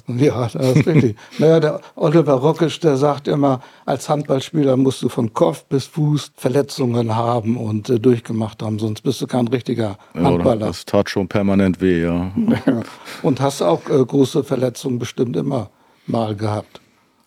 Ja, 0.08 0.48
das 0.52 0.76
ist 0.76 0.86
richtig. 0.86 1.16
naja, 1.38 1.60
der 1.60 1.80
Oliver 1.96 2.34
Rockisch, 2.34 2.80
der 2.80 2.96
sagt 2.96 3.28
immer, 3.28 3.60
als 3.86 4.08
Handballspieler 4.08 4.76
musst 4.76 5.02
du 5.02 5.08
von 5.08 5.32
Kopf 5.32 5.64
bis 5.64 5.86
Fuß 5.86 6.32
Verletzungen 6.36 7.14
haben 7.14 7.56
und 7.56 7.90
äh, 7.90 8.00
durchgemacht 8.00 8.62
haben, 8.62 8.78
sonst 8.78 9.02
bist 9.02 9.20
du 9.20 9.26
kein 9.26 9.48
richtiger 9.48 9.98
Handballer. 10.14 10.60
Ja, 10.60 10.66
das 10.66 10.84
tat 10.84 11.10
schon 11.10 11.28
permanent 11.28 11.80
weh, 11.80 12.02
ja. 12.02 12.32
und 13.22 13.40
hast 13.40 13.62
auch 13.62 13.88
äh, 13.88 14.04
große 14.04 14.44
Verletzungen 14.44 14.98
bestimmt 14.98 15.36
immer 15.36 15.70
mal 16.06 16.34
gehabt. 16.34 16.80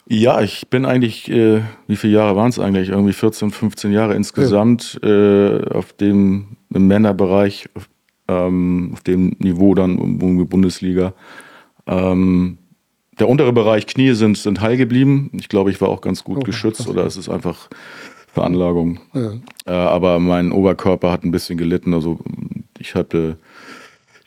Ja, 0.10 0.42
ich 0.42 0.70
bin 0.70 0.86
eigentlich, 0.86 1.30
äh, 1.30 1.62
wie 1.88 1.98
viele 1.98 2.14
Jahre 2.14 2.36
waren 2.38 2.50
es 2.50 2.60
eigentlich? 2.60 2.90
Irgendwie 2.90 3.14
14, 3.14 3.52
15 3.52 3.92
Jahre 3.92 4.16
insgesamt 4.16 5.00
ja. 5.04 5.10
äh, 5.10 5.70
auf 5.70 5.92
dem 5.94 6.58
im 6.74 6.88
Männerbereich, 6.88 7.70
ähm, 8.28 8.92
auf 8.94 9.02
dem 9.02 9.36
Niveau 9.40 9.74
dann 9.76 10.18
Bundesliga. 10.18 11.14
Ähm, 11.88 12.58
der 13.20 13.30
untere 13.30 13.54
Bereich 13.54 13.88
Knie 13.88 14.14
sind, 14.14 14.38
sind 14.38 14.62
heil 14.62 14.78
geblieben. 14.78 15.32
Ich 15.34 15.50
glaube, 15.50 15.72
ich 15.72 15.82
war 15.82 15.90
auch 15.90 16.02
ganz 16.02 16.24
gut 16.24 16.40
oh, 16.40 16.44
geschützt 16.44 16.88
oder 16.88 17.06
es 17.06 17.18
ist 17.18 17.30
einfach 17.30 17.70
Veranlagung. 18.28 19.00
Ja. 19.14 19.32
Äh, 19.66 19.72
aber 19.72 20.20
mein 20.20 20.52
Oberkörper 20.52 21.12
hat 21.12 21.24
ein 21.24 21.32
bisschen 21.32 21.58
gelitten. 21.58 21.94
Also 21.94 22.20
ich 22.78 22.94
hatte, 22.94 23.38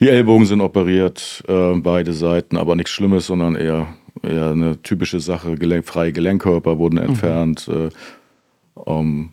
die 0.01 0.09
Ellbogen 0.09 0.45
sind 0.45 0.59
operiert, 0.59 1.43
äh, 1.47 1.75
beide 1.75 2.11
Seiten, 2.11 2.57
aber 2.57 2.75
nichts 2.75 2.91
Schlimmes, 2.91 3.27
sondern 3.27 3.55
eher 3.55 3.87
ja, 4.23 4.51
eine 4.51 4.81
typische 4.81 5.21
Sache. 5.21 5.55
Gelenk, 5.55 5.85
freie 5.85 6.11
Gelenkkörper 6.11 6.77
wurden 6.77 6.97
mhm. 6.97 7.09
entfernt. 7.09 7.67
Mhm. 7.67 7.87
Äh, 7.87 7.89
um, 8.73 9.31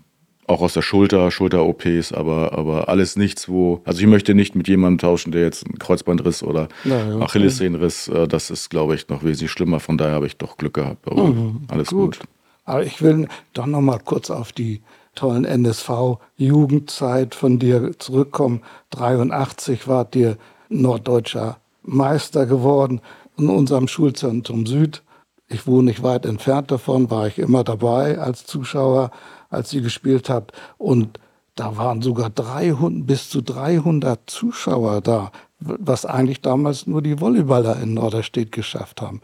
auch 0.48 0.62
aus 0.62 0.72
der 0.72 0.82
Schulter, 0.82 1.30
Schulter-OPs, 1.30 2.12
aber, 2.12 2.52
aber 2.56 2.88
alles 2.88 3.16
nichts, 3.16 3.48
wo. 3.48 3.80
Also 3.84 4.00
ich 4.00 4.06
möchte 4.06 4.34
nicht 4.34 4.54
mit 4.54 4.66
jemandem 4.66 4.98
tauschen, 4.98 5.30
der 5.30 5.42
jetzt 5.42 5.66
einen 5.66 5.78
Kreuzbandriss 5.78 6.42
oder 6.42 6.68
ja. 6.84 7.20
Achillessehnenriss, 7.20 8.08
äh, 8.08 8.26
das 8.26 8.50
ist, 8.50 8.70
glaube 8.70 8.94
ich, 8.94 9.08
noch 9.08 9.22
wesentlich 9.22 9.50
schlimmer. 9.50 9.78
Von 9.78 9.98
daher 9.98 10.14
habe 10.14 10.26
ich 10.26 10.36
doch 10.36 10.56
Glück 10.56 10.74
gehabt. 10.74 11.06
Aber 11.06 11.24
mhm, 11.24 11.62
alles 11.68 11.88
gut. 11.88 12.18
gut. 12.18 12.28
Aber 12.64 12.82
ich 12.82 13.00
will 13.02 13.28
doch 13.52 13.66
noch 13.66 13.80
mal 13.80 13.98
kurz 13.98 14.30
auf 14.30 14.52
die 14.52 14.82
tollen 15.14 15.44
NSV-Jugendzeit 15.44 17.34
von 17.34 17.58
dir 17.58 17.98
zurückkommen. 17.98 18.62
83 18.90 19.88
wart 19.88 20.14
ihr 20.16 20.36
norddeutscher 20.68 21.58
Meister 21.82 22.46
geworden 22.46 23.00
in 23.36 23.48
unserem 23.48 23.88
Schulzentrum 23.88 24.66
Süd. 24.66 25.02
Ich 25.48 25.66
wohne 25.66 25.84
nicht 25.84 26.02
weit 26.02 26.26
entfernt 26.26 26.70
davon, 26.70 27.10
war 27.10 27.26
ich 27.26 27.38
immer 27.38 27.64
dabei 27.64 28.18
als 28.18 28.44
Zuschauer, 28.44 29.10
als 29.48 29.70
sie 29.70 29.80
gespielt 29.80 30.30
habt. 30.30 30.52
Und 30.76 31.18
da 31.54 31.76
waren 31.76 32.02
sogar 32.02 32.30
300, 32.30 33.06
bis 33.06 33.30
zu 33.30 33.40
300 33.42 34.20
Zuschauer 34.30 35.00
da, 35.00 35.32
was 35.58 36.04
eigentlich 36.04 36.40
damals 36.40 36.86
nur 36.86 37.02
die 37.02 37.20
Volleyballer 37.20 37.80
in 37.80 37.94
Norderstedt 37.94 38.52
geschafft 38.52 39.02
haben. 39.02 39.20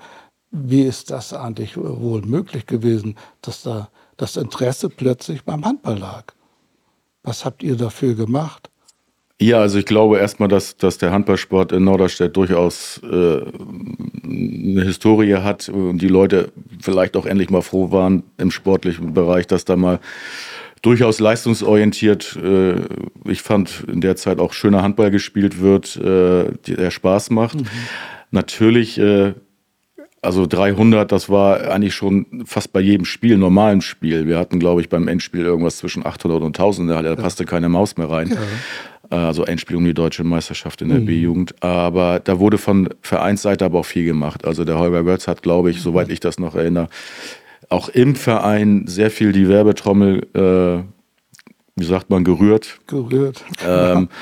Wie 0.51 0.83
ist 0.83 1.11
das 1.11 1.33
eigentlich 1.33 1.77
wohl 1.77 2.23
möglich 2.23 2.67
gewesen, 2.67 3.17
dass 3.43 3.63
da 3.63 3.89
das 4.17 4.37
Interesse 4.37 4.89
plötzlich 4.89 5.45
beim 5.45 5.65
Handball 5.65 5.99
lag? 5.99 6.25
Was 7.23 7.45
habt 7.45 7.63
ihr 7.63 7.77
dafür 7.77 8.15
gemacht? 8.15 8.71
Ja, 9.41 9.61
also 9.61 9.79
ich 9.79 9.87
glaube 9.87 10.19
erstmal, 10.19 10.49
dass, 10.49 10.77
dass 10.77 10.99
der 10.99 11.11
Handballsport 11.11 11.73
in 11.73 11.85
Norderstedt 11.85 12.37
durchaus 12.37 13.01
äh, 13.03 13.41
eine 14.25 14.83
Historie 14.85 15.35
hat 15.35 15.69
und 15.69 15.99
die 15.99 16.09
Leute 16.09 16.53
vielleicht 16.81 17.17
auch 17.17 17.27
endlich 17.27 17.51
mal 17.51 17.63
froh 17.63 17.91
waren 17.91 18.23
im 18.39 18.53
sportlichen 18.53 19.13
Bereich, 19.13 19.47
dass 19.49 19.65
da 19.65 19.77
mal 19.77 19.99
durchaus 20.83 21.19
leistungsorientiert, 21.19 22.37
äh, 22.37 22.77
ich 23.29 23.43
fand 23.43 23.85
in 23.89 24.01
der 24.01 24.17
Zeit 24.17 24.39
auch 24.39 24.53
schöner 24.53 24.83
Handball 24.83 25.11
gespielt 25.11 25.61
wird, 25.61 25.97
äh, 25.97 26.53
der 26.67 26.91
Spaß 26.91 27.31
macht. 27.31 27.57
Mhm. 27.57 27.67
Natürlich 28.31 28.99
äh, 28.99 29.35
also 30.25 30.47
300, 30.47 31.11
das 31.11 31.29
war 31.29 31.71
eigentlich 31.71 31.95
schon 31.95 32.45
fast 32.47 32.73
bei 32.73 32.81
jedem 32.81 33.05
Spiel, 33.05 33.37
normalen 33.37 33.83
Spiel. 33.83 34.27
Wir 34.27 34.39
hatten, 34.39 34.59
glaube 34.59 34.81
ich, 34.81 34.89
beim 34.89 35.07
Endspiel 35.07 35.43
irgendwas 35.43 35.77
zwischen 35.77 36.05
800 36.07 36.43
und 36.43 36.59
1000, 36.59 36.91
da 36.91 37.17
passte 37.17 37.45
keine 37.45 37.69
Maus 37.69 37.97
mehr 37.97 38.09
rein. 38.09 38.29
Ja. 38.29 38.37
Äh, 39.11 39.17
also 39.17 39.45
Endspiel 39.45 39.77
um 39.77 39.85
die 39.85 39.95
deutsche 39.95 40.25
Meisterschaft 40.25 40.83
in 40.83 40.89
der 40.89 41.01
mhm. 41.01 41.07
B-Jugend. 41.07 41.63
Aber 41.63 42.21
da 42.21 42.39
wurde 42.39 42.59
von 42.59 42.89
Vereinsseite 43.03 43.65
aber 43.65 43.81
auch 43.81 43.87
viel 43.87 44.05
gemacht. 44.05 44.45
Also 44.45 44.65
der 44.65 44.79
Holger 44.79 45.05
Götz 45.05 45.27
hat, 45.29 45.43
glaube 45.43 45.71
ich, 45.71 45.79
mhm. 45.79 45.83
soweit 45.83 46.09
ich 46.11 46.21
das 46.21 46.39
noch 46.39 46.55
erinnere, 46.55 46.89
auch 47.69 47.89
im 47.89 48.15
Verein 48.15 48.87
sehr 48.87 49.11
viel 49.11 49.33
die 49.33 49.49
Werbetrommel, 49.49 50.27
äh, 50.35 50.85
wie 51.77 51.85
sagt 51.85 52.11
man, 52.11 52.25
gerührt. 52.25 52.79
Gerührt. 52.87 53.45
Ähm, 53.67 53.97
ähm, 53.97 54.09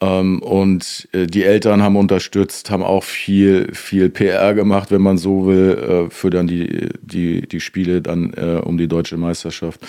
und 0.00 1.08
äh, 1.12 1.26
die 1.26 1.44
Eltern 1.44 1.82
haben 1.82 1.96
unterstützt, 1.96 2.70
haben 2.70 2.82
auch 2.82 3.04
viel, 3.04 3.72
viel 3.72 4.10
PR 4.10 4.52
gemacht, 4.52 4.90
wenn 4.90 5.00
man 5.00 5.16
so 5.16 5.46
will, 5.46 6.08
äh, 6.08 6.10
für 6.10 6.30
dann 6.30 6.46
die, 6.46 6.88
die, 7.00 7.42
die 7.42 7.60
Spiele 7.60 8.02
dann 8.02 8.32
äh, 8.34 8.60
um 8.62 8.76
die 8.76 8.88
deutsche 8.88 9.16
Meisterschaft. 9.16 9.80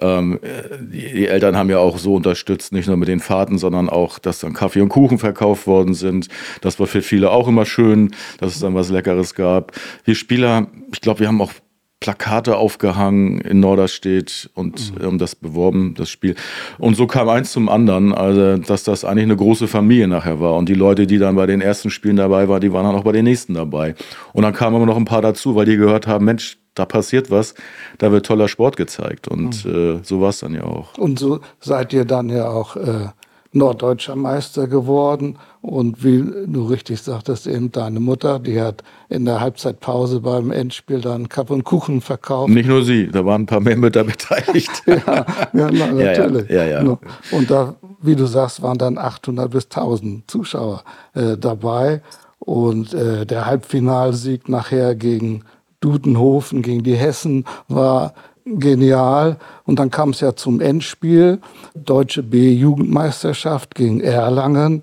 Ähm, 0.00 0.38
die, 0.80 1.12
die, 1.12 1.26
Eltern 1.26 1.56
haben 1.56 1.68
ja 1.68 1.78
auch 1.78 1.98
so 1.98 2.14
unterstützt, 2.14 2.72
nicht 2.72 2.86
nur 2.86 2.96
mit 2.96 3.08
den 3.08 3.20
Fahrten, 3.20 3.58
sondern 3.58 3.90
auch, 3.90 4.18
dass 4.18 4.38
dann 4.40 4.54
Kaffee 4.54 4.80
und 4.80 4.88
Kuchen 4.88 5.18
verkauft 5.18 5.66
worden 5.66 5.94
sind. 5.94 6.28
Das 6.60 6.78
war 6.78 6.86
für 6.86 7.02
viele 7.02 7.30
auch 7.30 7.48
immer 7.48 7.66
schön, 7.66 8.12
dass 8.38 8.54
es 8.54 8.60
dann 8.60 8.74
was 8.74 8.90
Leckeres 8.90 9.34
gab. 9.34 9.72
Wir 10.04 10.14
Spieler, 10.14 10.68
ich 10.92 11.00
glaube, 11.00 11.20
wir 11.20 11.28
haben 11.28 11.40
auch 11.40 11.52
Plakate 12.00 12.56
aufgehangen 12.56 13.42
in 13.42 13.60
Norderstedt 13.60 14.48
und 14.54 14.94
mhm. 14.94 15.06
ähm, 15.06 15.18
das 15.18 15.34
beworben, 15.34 15.94
das 15.94 16.08
Spiel. 16.08 16.34
Und 16.78 16.96
so 16.96 17.06
kam 17.06 17.28
eins 17.28 17.52
zum 17.52 17.68
anderen, 17.68 18.14
also 18.14 18.56
dass 18.56 18.84
das 18.84 19.04
eigentlich 19.04 19.24
eine 19.24 19.36
große 19.36 19.68
Familie 19.68 20.08
nachher 20.08 20.40
war. 20.40 20.56
Und 20.56 20.70
die 20.70 20.74
Leute, 20.74 21.06
die 21.06 21.18
dann 21.18 21.36
bei 21.36 21.44
den 21.44 21.60
ersten 21.60 21.90
Spielen 21.90 22.16
dabei 22.16 22.48
waren, 22.48 22.62
die 22.62 22.72
waren 22.72 22.86
dann 22.86 22.94
auch 22.94 23.04
bei 23.04 23.12
den 23.12 23.24
nächsten 23.24 23.52
dabei. 23.52 23.94
Und 24.32 24.42
dann 24.44 24.54
kamen 24.54 24.76
aber 24.76 24.86
noch 24.86 24.96
ein 24.96 25.04
paar 25.04 25.20
dazu, 25.20 25.54
weil 25.56 25.66
die 25.66 25.76
gehört 25.76 26.06
haben, 26.06 26.24
Mensch, 26.24 26.58
da 26.74 26.86
passiert 26.86 27.30
was, 27.30 27.54
da 27.98 28.10
wird 28.12 28.24
toller 28.24 28.48
Sport 28.48 28.78
gezeigt. 28.78 29.28
Und 29.28 29.66
mhm. 29.66 29.98
äh, 29.98 30.00
so 30.02 30.22
war 30.22 30.30
es 30.30 30.38
dann 30.38 30.54
ja 30.54 30.64
auch. 30.64 30.96
Und 30.96 31.18
so 31.18 31.40
seid 31.60 31.92
ihr 31.92 32.06
dann 32.06 32.30
ja 32.30 32.48
auch 32.48 32.76
äh, 32.76 33.08
norddeutscher 33.52 34.16
Meister 34.16 34.66
geworden. 34.66 35.38
Und 35.60 36.04
wie 36.04 36.24
du 36.46 36.64
richtig 36.64 37.02
sagtest, 37.02 37.46
eben 37.46 37.70
deine 37.72 38.00
Mutter, 38.00 38.38
die 38.38 38.60
hat 38.60 38.82
in 39.08 39.24
der 39.24 39.40
Halbzeitpause 39.40 40.20
beim 40.20 40.50
Endspiel 40.50 41.00
dann 41.00 41.28
Kapp 41.28 41.50
und 41.50 41.64
Kuchen 41.64 42.00
verkauft. 42.00 42.50
Nicht 42.50 42.68
nur 42.68 42.84
sie, 42.84 43.08
da 43.08 43.24
waren 43.24 43.42
ein 43.42 43.46
paar 43.46 43.60
mehr 43.60 43.76
Mütter 43.76 44.04
beteiligt. 44.04 44.82
ja, 44.86 45.26
ja, 45.52 45.70
na, 45.72 45.86
natürlich. 45.92 46.48
Ja, 46.48 46.64
ja, 46.64 46.82
ja, 46.82 46.98
Und 47.32 47.50
da, 47.50 47.74
wie 48.00 48.16
du 48.16 48.26
sagst, 48.26 48.62
waren 48.62 48.78
dann 48.78 48.96
800 48.96 49.50
bis 49.50 49.64
1000 49.64 50.30
Zuschauer 50.30 50.82
äh, 51.14 51.36
dabei. 51.36 52.02
Und 52.38 52.94
äh, 52.94 53.26
der 53.26 53.46
Halbfinalsieg 53.46 54.48
nachher 54.48 54.94
gegen 54.94 55.44
Dudenhofen, 55.80 56.62
gegen 56.62 56.82
die 56.82 56.96
Hessen, 56.96 57.44
war 57.68 58.14
genial. 58.44 59.38
Und 59.64 59.78
dann 59.78 59.90
kam 59.90 60.10
es 60.10 60.20
ja 60.20 60.34
zum 60.34 60.60
Endspiel, 60.60 61.40
Deutsche 61.74 62.22
B-Jugendmeisterschaft 62.22 63.74
gegen 63.74 64.00
Erlangen. 64.00 64.82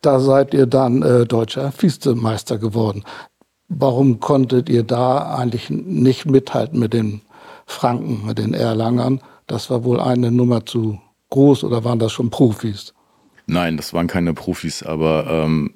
Da 0.00 0.20
seid 0.20 0.54
ihr 0.54 0.66
dann 0.66 1.02
äh, 1.02 1.26
deutscher 1.26 1.72
Vizemeister 1.76 2.58
geworden. 2.58 3.04
Warum 3.68 4.20
konntet 4.20 4.68
ihr 4.68 4.82
da 4.82 5.34
eigentlich 5.34 5.70
nicht 5.70 6.26
mithalten 6.26 6.78
mit 6.78 6.94
den 6.94 7.20
Franken, 7.66 8.26
mit 8.26 8.38
den 8.38 8.54
Erlangern? 8.54 9.20
Das 9.46 9.70
war 9.70 9.84
wohl 9.84 10.00
eine 10.00 10.30
Nummer 10.30 10.64
zu 10.64 10.98
groß 11.30 11.64
oder 11.64 11.84
waren 11.84 11.98
das 11.98 12.12
schon 12.12 12.30
Profis? 12.30 12.94
Nein, 13.46 13.76
das 13.76 13.92
waren 13.92 14.06
keine 14.06 14.34
Profis, 14.34 14.82
aber 14.82 15.26
ähm, 15.26 15.72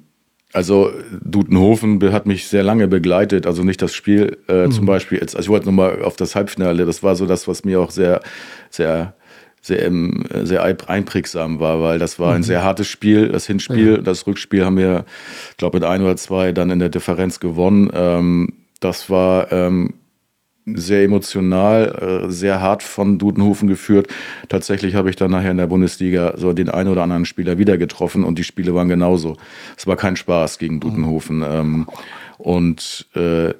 also 0.53 0.91
Dudenhofen 1.23 1.99
hat 2.13 2.27
mich 2.27 2.47
sehr 2.47 2.63
lange 2.63 2.87
begleitet, 2.87 3.47
also 3.47 3.63
nicht 3.63 3.81
das 3.81 3.93
Spiel 3.93 4.37
äh, 4.47 4.67
mhm. 4.67 4.71
zum 4.71 4.85
Beispiel. 4.85 5.17
Jetzt, 5.19 5.35
also 5.35 5.47
ich 5.47 5.49
wollte 5.49 5.65
nochmal 5.65 6.03
auf 6.03 6.15
das 6.15 6.35
Halbfinale, 6.35 6.85
das 6.85 7.01
war 7.01 7.15
so 7.15 7.25
das, 7.25 7.47
was 7.47 7.65
mir 7.65 7.81
auch 7.81 7.89
sehr, 7.89 8.21
sehr, 8.69 9.15
sehr, 9.61 9.91
sehr 10.43 10.63
einprägsam 10.63 11.59
war, 11.59 11.81
weil 11.81 11.97
das 11.97 12.19
war 12.19 12.33
ein 12.33 12.41
mhm. 12.41 12.43
sehr 12.43 12.63
hartes 12.63 12.87
Spiel, 12.87 13.29
das 13.29 13.47
Hinspiel, 13.47 13.93
ja. 13.93 13.97
das 13.97 14.27
Rückspiel 14.27 14.63
haben 14.63 14.77
wir, 14.77 15.05
glaube 15.57 15.77
mit 15.77 15.87
ein 15.87 16.01
oder 16.03 16.17
zwei 16.17 16.51
dann 16.51 16.69
in 16.69 16.79
der 16.79 16.89
Differenz 16.89 17.39
gewonnen. 17.39 17.89
Ähm, 17.93 18.53
das 18.79 19.09
war 19.09 19.51
ähm, 19.51 19.95
sehr 20.65 21.03
emotional, 21.03 22.23
äh, 22.25 22.31
sehr 22.31 22.61
hart 22.61 22.83
von 22.83 23.17
Dudenhofen 23.17 23.67
geführt. 23.67 24.07
Tatsächlich 24.49 24.95
habe 24.95 25.09
ich 25.09 25.15
dann 25.15 25.31
nachher 25.31 25.51
in 25.51 25.57
der 25.57 25.67
Bundesliga 25.67 26.33
so 26.37 26.53
den 26.53 26.69
einen 26.69 26.89
oder 26.89 27.03
anderen 27.03 27.25
Spieler 27.25 27.57
wieder 27.57 27.77
getroffen 27.77 28.23
und 28.23 28.39
die 28.39 28.43
Spiele 28.43 28.73
waren 28.73 28.89
genauso. 28.89 29.35
Es 29.77 29.87
war 29.87 29.97
kein 29.97 30.15
Spaß 30.15 30.59
gegen 30.59 30.79
Dudenhofen. 30.79 31.43
Ähm, 31.45 31.87
und 32.37 33.07
äh, 33.15 33.53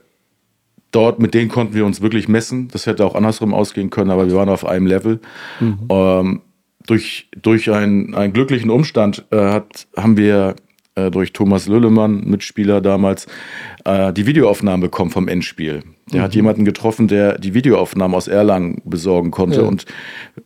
dort, 0.92 1.20
mit 1.20 1.34
denen 1.34 1.50
konnten 1.50 1.74
wir 1.74 1.86
uns 1.86 2.02
wirklich 2.02 2.28
messen. 2.28 2.70
Das 2.70 2.86
hätte 2.86 3.06
auch 3.06 3.16
andersrum 3.16 3.54
ausgehen 3.54 3.90
können, 3.90 4.12
aber 4.12 4.28
wir 4.28 4.36
waren 4.36 4.50
auf 4.50 4.66
einem 4.66 4.88
Level. 4.88 5.20
Mhm. 5.60 5.80
Ähm, 5.90 6.42
durch, 6.86 7.30
durch 7.42 7.72
einen, 7.72 8.16
einen 8.16 8.34
glücklichen 8.34 8.70
Umstand 8.70 9.26
äh, 9.32 9.38
hat, 9.38 9.88
haben 9.96 10.18
wir 10.18 10.56
äh, 10.96 11.12
durch 11.12 11.34
Thomas 11.34 11.68
Lüllemann, 11.68 12.24
Mitspieler 12.26 12.82
damals, 12.82 13.28
äh, 13.86 14.14
die 14.14 14.26
Videoaufnahmen 14.26 14.82
bekommen 14.82 15.12
vom 15.12 15.28
Endspiel. 15.28 15.84
Der 16.12 16.20
mhm. 16.20 16.24
hat 16.24 16.36
jemanden 16.36 16.66
getroffen, 16.66 17.08
der 17.08 17.38
die 17.38 17.54
Videoaufnahmen 17.54 18.16
aus 18.16 18.28
Erlangen 18.28 18.82
besorgen 18.86 19.32
konnte. 19.32 19.62
Ja. 19.62 19.68
Und 19.68 19.86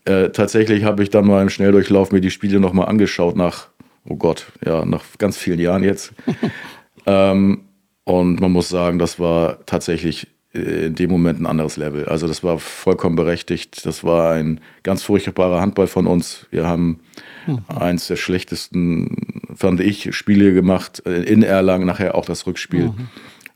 äh, 0.05 0.29
tatsächlich 0.29 0.83
habe 0.83 1.03
ich 1.03 1.09
dann 1.09 1.27
mal 1.27 1.41
im 1.41 1.49
Schnelldurchlauf 1.49 2.11
mir 2.11 2.21
die 2.21 2.31
Spiele 2.31 2.59
nochmal 2.59 2.87
angeschaut 2.87 3.35
nach, 3.35 3.67
oh 4.07 4.15
Gott, 4.15 4.51
ja, 4.65 4.85
nach 4.85 5.03
ganz 5.17 5.37
vielen 5.37 5.59
Jahren 5.59 5.83
jetzt. 5.83 6.13
ähm, 7.05 7.61
und 8.03 8.39
man 8.39 8.51
muss 8.51 8.69
sagen, 8.69 8.99
das 8.99 9.19
war 9.19 9.65
tatsächlich 9.65 10.27
in 10.53 10.95
dem 10.95 11.09
Moment 11.09 11.41
ein 11.41 11.45
anderes 11.45 11.77
Level. 11.77 12.05
Also 12.05 12.27
das 12.27 12.43
war 12.43 12.57
vollkommen 12.57 13.15
berechtigt. 13.15 13.85
Das 13.85 14.03
war 14.03 14.33
ein 14.33 14.59
ganz 14.83 15.03
furchtbarer 15.03 15.59
Handball 15.59 15.87
von 15.87 16.07
uns. 16.07 16.47
Wir 16.51 16.65
haben 16.65 16.99
mhm. 17.47 17.59
eins 17.67 18.07
der 18.07 18.15
schlechtesten, 18.15 19.41
fand 19.55 19.79
ich, 19.79 20.15
Spiele 20.15 20.53
gemacht 20.53 20.99
in 20.99 21.43
Erlangen, 21.43 21.87
nachher 21.87 22.15
auch 22.15 22.25
das 22.25 22.45
Rückspiel. 22.45 22.89
Mhm. 22.89 23.07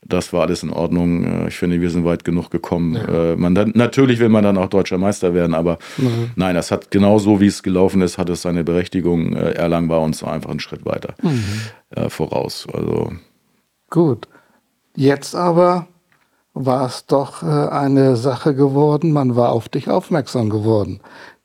Das 0.03 0.33
war 0.33 0.41
alles 0.41 0.63
in 0.63 0.71
Ordnung. 0.71 1.47
Ich 1.47 1.57
finde, 1.57 1.79
wir 1.79 1.89
sind 1.91 2.05
weit 2.05 2.23
genug 2.23 2.49
gekommen. 2.49 2.95
Ja. 2.95 3.33
Äh, 3.33 3.35
man 3.35 3.53
dann, 3.53 3.71
natürlich 3.75 4.19
will 4.19 4.29
man 4.29 4.43
dann 4.43 4.57
auch 4.57 4.67
deutscher 4.67 4.97
Meister 4.97 5.35
werden, 5.35 5.53
aber 5.53 5.77
mhm. 5.97 6.31
nein, 6.35 6.55
das 6.55 6.71
hat 6.71 6.89
genau 6.89 7.19
so, 7.19 7.39
wie 7.39 7.47
es 7.47 7.61
gelaufen 7.61 8.01
ist, 8.01 8.17
hat 8.17 8.29
es 8.29 8.41
seine 8.41 8.63
Berechtigung. 8.63 9.35
Äh, 9.35 9.51
Erlangen 9.51 9.89
war 9.89 10.01
uns 10.01 10.23
einfach 10.23 10.49
einen 10.49 10.59
Schritt 10.59 10.85
weiter 10.85 11.13
mhm. 11.21 11.43
äh, 11.91 12.09
voraus. 12.09 12.67
Also 12.73 13.11
gut. 13.89 14.27
Jetzt 14.95 15.35
aber 15.35 15.87
war 16.53 16.87
es 16.87 17.05
doch 17.05 17.43
äh, 17.43 17.45
eine 17.45 18.15
Sache 18.15 18.55
geworden, 18.55 19.11
man 19.11 19.35
war 19.35 19.51
auf 19.51 19.69
dich 19.69 19.89
aufmerksam 19.89 20.49
geworden. 20.49 20.99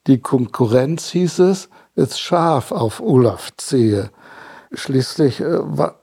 Die 0.06 0.18
Konkurrenz, 0.18 1.10
hieß 1.10 1.40
es, 1.40 1.68
ist 1.96 2.20
scharf 2.20 2.70
auf 2.70 3.00
Olaf 3.00 3.50
Zehe. 3.56 4.10
Schließlich 4.72 5.40
äh, 5.40 5.58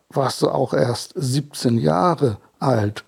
warst 0.10 0.42
du 0.42 0.50
auch 0.50 0.74
erst 0.74 1.14
17 1.16 1.78
Jahre 1.78 2.38
alt. 2.60 3.06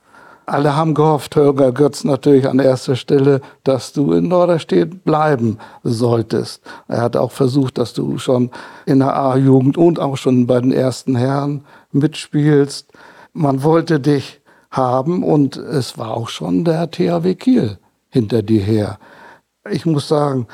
Alle 0.48 0.76
haben 0.76 0.94
gehofft, 0.94 1.36
Holger 1.36 1.72
Götz 1.72 2.04
natürlich 2.04 2.48
an 2.48 2.60
erster 2.60 2.96
Stelle, 2.96 3.42
dass 3.64 3.94
du 3.94 4.14
in 4.14 4.28
Norderstedt 4.28 5.04
bleiben 5.04 5.58
solltest. 5.84 6.62
Er 6.88 7.02
hat 7.02 7.18
auch 7.18 7.32
versucht, 7.32 7.80
dass 7.80 7.94
du 7.94 8.20
schon 8.20 8.52
in 8.86 9.00
der 9.00 9.16
A-Jugend 9.16 9.76
und 9.76 10.00
auch 10.00 10.18
schon 10.18 10.46
bei 10.46 10.62
den 10.62 10.72
ersten 10.72 11.16
Herren 11.16 11.66
mitspielst. 11.92 12.92
Man 13.34 13.64
wollte 13.64 14.00
dich 14.00 14.40
haben 14.70 15.24
und 15.24 15.58
es 15.58 15.98
war 15.98 16.12
auch 16.12 16.30
schon 16.30 16.64
der 16.64 16.92
THW 16.92 17.34
Kiel 17.34 17.80
hinter 18.10 18.44
dir 18.44 18.62
her. 18.62 19.00
Ich 19.72 19.88
muss 19.88 20.08
sagen, 20.08 20.46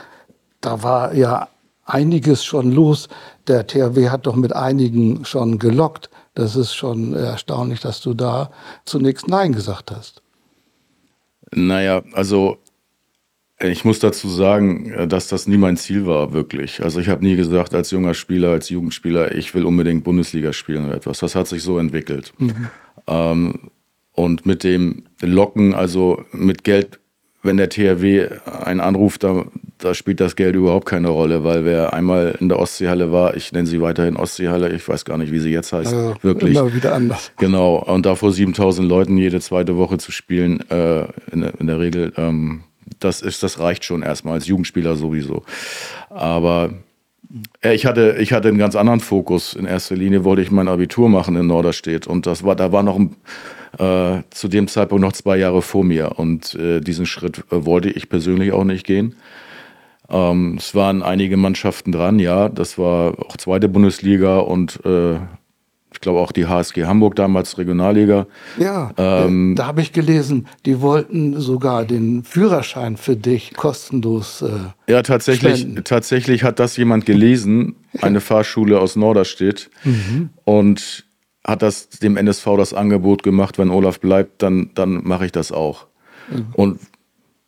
da 0.61 0.83
war 0.83 1.13
ja 1.13 1.50
einiges 1.93 2.43
schon 2.43 2.71
los. 2.71 3.10
Der 3.48 3.67
THW 3.67 4.10
hat 4.10 4.25
doch 4.25 4.36
mit 4.36 4.53
einigen 4.53 5.25
schon 5.25 5.60
gelockt. 5.60 6.10
Das 6.33 6.55
ist 6.55 6.74
schon 6.74 7.13
erstaunlich, 7.13 7.81
dass 7.81 8.01
du 8.01 8.13
da 8.13 8.51
zunächst 8.86 9.27
Nein 9.27 9.53
gesagt 9.53 9.91
hast. 9.91 10.21
Naja, 11.53 12.03
also 12.13 12.57
ich 13.59 13.85
muss 13.85 14.00
dazu 14.00 14.27
sagen, 14.29 15.07
dass 15.07 15.27
das 15.27 15.48
nie 15.48 15.57
mein 15.57 15.77
Ziel 15.77 16.05
war, 16.05 16.33
wirklich. 16.33 16.83
Also 16.83 17.00
ich 17.00 17.09
habe 17.09 17.24
nie 17.24 17.35
gesagt, 17.35 17.75
als 17.75 17.92
junger 17.92 18.13
Spieler, 18.13 18.50
als 18.50 18.70
Jugendspieler, 18.70 19.35
ich 19.35 19.53
will 19.53 19.66
unbedingt 19.66 20.03
Bundesliga 20.03 20.53
spielen 20.53 20.85
oder 20.85 20.96
etwas. 20.96 21.20
Das 21.20 21.35
hat 21.35 21.48
sich 21.48 21.61
so 21.61 21.77
entwickelt. 21.77 22.33
Mhm. 22.37 22.70
Ähm, 23.07 23.72
und 24.13 24.46
mit 24.46 24.63
dem 24.63 25.03
Locken, 25.22 25.74
also 25.74 26.24
mit 26.31 26.63
Geld, 26.63 27.00
wenn 27.44 27.57
der 27.57 27.70
THW 27.70 28.29
einen 28.46 28.79
anruft, 28.79 29.24
da, 29.24 29.46
da 29.81 29.94
spielt 29.94 30.20
das 30.20 30.35
Geld 30.35 30.55
überhaupt 30.55 30.85
keine 30.85 31.09
Rolle, 31.09 31.44
weil 31.44 31.65
wer 31.65 31.94
einmal 31.94 32.35
in 32.39 32.50
der 32.50 32.59
Ostseehalle 32.59 33.11
war, 33.11 33.35
ich 33.35 33.51
nenne 33.51 33.67
sie 33.67 33.81
weiterhin 33.81 34.15
Ostseehalle, 34.15 34.72
ich 34.72 34.87
weiß 34.87 35.05
gar 35.05 35.17
nicht, 35.17 35.31
wie 35.31 35.39
sie 35.39 35.51
jetzt 35.51 35.74
heißt, 35.74 35.94
also, 35.94 36.15
wirklich. 36.22 36.55
Immer 36.55 36.74
wieder 36.74 36.94
anders. 36.94 37.31
Genau, 37.37 37.75
und 37.75 38.05
da 38.05 38.15
vor 38.15 38.31
7000 38.31 38.87
Leuten 38.87 39.17
jede 39.17 39.39
zweite 39.39 39.77
Woche 39.77 39.98
zu 39.98 40.11
spielen, 40.11 40.61
äh, 40.70 41.01
in, 41.31 41.44
in, 41.44 41.67
der 41.67 41.79
Regel, 41.79 42.13
ähm, 42.17 42.63
das, 43.00 43.22
ist, 43.22 43.44
das 43.44 43.59
reicht 43.59 43.83
schon 43.83 44.03
erstmal 44.03 44.35
als 44.35 44.48
Jugendspieler 44.48 44.96
sowieso. 44.96 45.44
Aber 46.09 46.74
äh, 47.63 47.74
ich 47.74 47.85
hatte, 47.85 48.17
ich 48.20 48.33
hatte 48.33 48.48
einen 48.48 48.57
ganz 48.57 48.75
anderen 48.75 49.00
Fokus. 49.00 49.53
In 49.53 49.65
erster 49.65 49.96
Linie 49.96 50.24
wollte 50.24 50.41
ich 50.41 50.51
mein 50.51 50.67
Abitur 50.67 51.09
machen 51.09 51.35
in 51.35 51.48
Norderstedt 51.48 52.07
und 52.07 52.25
das 52.25 52.44
war, 52.44 52.55
da 52.55 52.72
war 52.72 52.83
noch 52.83 52.98
ein 52.98 53.15
äh, 53.77 54.24
zu 54.31 54.48
dem 54.48 54.67
Zeitpunkt 54.67 55.01
noch 55.01 55.13
zwei 55.13 55.37
Jahre 55.37 55.61
vor 55.61 55.83
mir. 55.83 56.20
Und 56.20 56.55
äh, 56.55 56.81
diesen 56.81 57.05
Schritt 57.05 57.39
äh, 57.51 57.65
wollte 57.65 57.89
ich 57.89 58.09
persönlich 58.09 58.51
auch 58.51 58.63
nicht 58.63 58.85
gehen. 58.85 59.15
Ähm, 60.11 60.55
es 60.59 60.75
waren 60.75 61.01
einige 61.01 61.37
Mannschaften 61.37 61.91
dran, 61.91 62.19
ja. 62.19 62.50
Das 62.50 62.77
war 62.77 63.17
auch 63.25 63.37
zweite 63.37 63.69
Bundesliga 63.69 64.39
und 64.39 64.79
äh, 64.85 65.15
ich 65.93 66.00
glaube 66.00 66.19
auch 66.19 66.31
die 66.31 66.47
HSG 66.47 66.85
Hamburg 66.85 67.15
damals 67.15 67.57
Regionalliga. 67.57 68.27
Ja, 68.57 68.91
ähm, 68.97 69.55
da 69.55 69.67
habe 69.67 69.81
ich 69.81 69.93
gelesen, 69.93 70.47
die 70.65 70.81
wollten 70.81 71.39
sogar 71.39 71.85
den 71.85 72.24
Führerschein 72.24 72.97
für 72.97 73.15
dich 73.15 73.53
kostenlos. 73.53 74.41
Äh, 74.41 74.91
ja, 74.91 75.01
tatsächlich, 75.01 75.67
tatsächlich 75.83 76.43
hat 76.43 76.59
das 76.59 76.77
jemand 76.77 77.05
gelesen, 77.05 77.75
eine 78.01 78.21
Fahrschule 78.21 78.79
aus 78.79 78.95
Norderstedt. 78.95 79.69
Mhm. 79.83 80.29
Und 80.43 81.05
hat 81.43 81.61
das 81.61 81.89
dem 81.89 82.17
NSV 82.17 82.45
das 82.57 82.74
Angebot 82.74 83.24
gemacht, 83.24 83.57
wenn 83.57 83.69
Olaf 83.69 84.00
bleibt, 84.00 84.41
dann, 84.43 84.71
dann 84.75 85.03
mache 85.03 85.25
ich 85.25 85.31
das 85.31 85.51
auch. 85.51 85.87
Mhm. 86.29 86.45
Und 86.53 86.79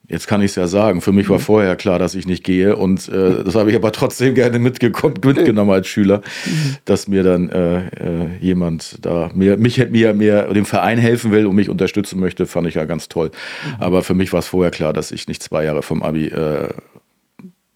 jetzt 0.07 0.27
kann 0.27 0.41
ich 0.41 0.51
es 0.51 0.55
ja 0.55 0.67
sagen, 0.67 1.01
für 1.01 1.11
mich 1.11 1.29
war 1.29 1.37
mhm. 1.37 1.43
vorher 1.43 1.75
klar, 1.75 1.99
dass 1.99 2.15
ich 2.15 2.27
nicht 2.27 2.43
gehe 2.43 2.75
und 2.75 3.07
äh, 3.09 3.43
das 3.43 3.55
habe 3.55 3.69
ich 3.69 3.75
aber 3.75 3.91
trotzdem 3.91 4.35
gerne 4.35 4.59
mitgenommen 4.59 5.71
als 5.71 5.87
Schüler, 5.87 6.19
mhm. 6.45 6.75
dass 6.85 7.07
mir 7.07 7.23
dann 7.23 7.49
äh, 7.49 7.87
äh, 7.87 8.27
jemand 8.39 8.97
da 9.05 9.31
mir, 9.33 9.57
mich 9.57 9.77
mir, 9.89 10.13
mir 10.13 10.53
dem 10.53 10.65
Verein 10.65 10.97
helfen 10.97 11.31
will 11.31 11.45
und 11.45 11.55
mich 11.55 11.69
unterstützen 11.69 12.19
möchte, 12.19 12.45
fand 12.45 12.67
ich 12.67 12.75
ja 12.75 12.85
ganz 12.85 13.09
toll. 13.09 13.29
Mhm. 13.29 13.81
Aber 13.81 14.03
für 14.03 14.13
mich 14.13 14.33
war 14.33 14.39
es 14.39 14.47
vorher 14.47 14.71
klar, 14.71 14.93
dass 14.93 15.11
ich 15.11 15.27
nicht 15.27 15.41
zwei 15.41 15.63
Jahre 15.63 15.81
vom 15.81 16.03
Abi 16.03 16.27
äh, 16.27 16.69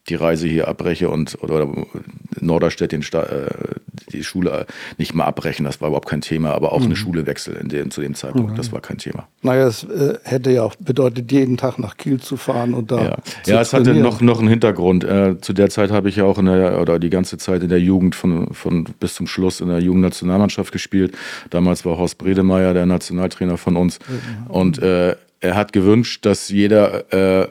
die 0.09 0.15
Reise 0.15 0.47
hier 0.47 0.67
abbreche 0.67 1.09
und 1.09 1.41
oder 1.41 1.67
Norderstedt 2.39 2.91
den 2.91 3.01
Sta 3.01 3.23
äh, 3.23 3.47
die 4.11 4.23
Schule 4.23 4.65
nicht 4.97 5.13
mal 5.13 5.25
abbrechen, 5.25 5.65
das 5.65 5.81
war 5.81 5.89
überhaupt 5.89 6.07
kein 6.07 6.21
Thema, 6.21 6.53
aber 6.53 6.71
auch 6.71 6.79
mhm. 6.79 6.85
eine 6.85 6.95
Schule 6.95 7.25
wechseln 7.25 7.57
in 7.57 7.69
dem, 7.69 7.91
zu 7.91 8.01
dem 8.01 8.15
Zeitpunkt, 8.15 8.51
mhm. 8.51 8.55
das 8.55 8.71
war 8.71 8.79
kein 8.79 8.97
Thema. 8.97 9.27
Naja, 9.41 9.67
es 9.67 9.83
äh, 9.83 10.17
hätte 10.23 10.51
ja 10.51 10.63
auch 10.63 10.75
bedeutet, 10.75 11.31
jeden 11.31 11.57
Tag 11.57 11.77
nach 11.79 11.97
Kiel 11.97 12.19
zu 12.19 12.37
fahren 12.37 12.73
und 12.73 12.91
da. 12.91 13.03
Ja, 13.03 13.17
ja 13.45 13.61
es 13.61 13.73
hatte 13.73 13.93
noch, 13.93 14.21
noch 14.21 14.39
einen 14.39 14.47
Hintergrund. 14.47 15.03
Äh, 15.03 15.39
zu 15.41 15.53
der 15.53 15.69
Zeit 15.69 15.91
habe 15.91 16.09
ich 16.09 16.17
ja 16.17 16.23
auch 16.23 16.37
in 16.37 16.45
der, 16.45 16.79
oder 16.79 16.99
die 16.99 17.09
ganze 17.09 17.37
Zeit 17.37 17.63
in 17.63 17.69
der 17.69 17.81
Jugend 17.81 18.15
von, 18.15 18.53
von 18.53 18.85
bis 18.99 19.15
zum 19.15 19.27
Schluss 19.27 19.61
in 19.61 19.67
der 19.67 19.79
Jugendnationalmannschaft 19.79 20.71
gespielt. 20.71 21.17
Damals 21.49 21.85
war 21.85 21.97
Horst 21.97 22.17
Bredemeier 22.17 22.73
der 22.73 22.85
Nationaltrainer 22.85 23.57
von 23.57 23.75
uns. 23.75 23.99
Mhm. 24.07 24.51
Und 24.51 24.79
äh, 24.79 25.15
er 25.39 25.55
hat 25.55 25.73
gewünscht, 25.73 26.25
dass 26.25 26.49
jeder 26.49 27.13
äh, 27.43 27.47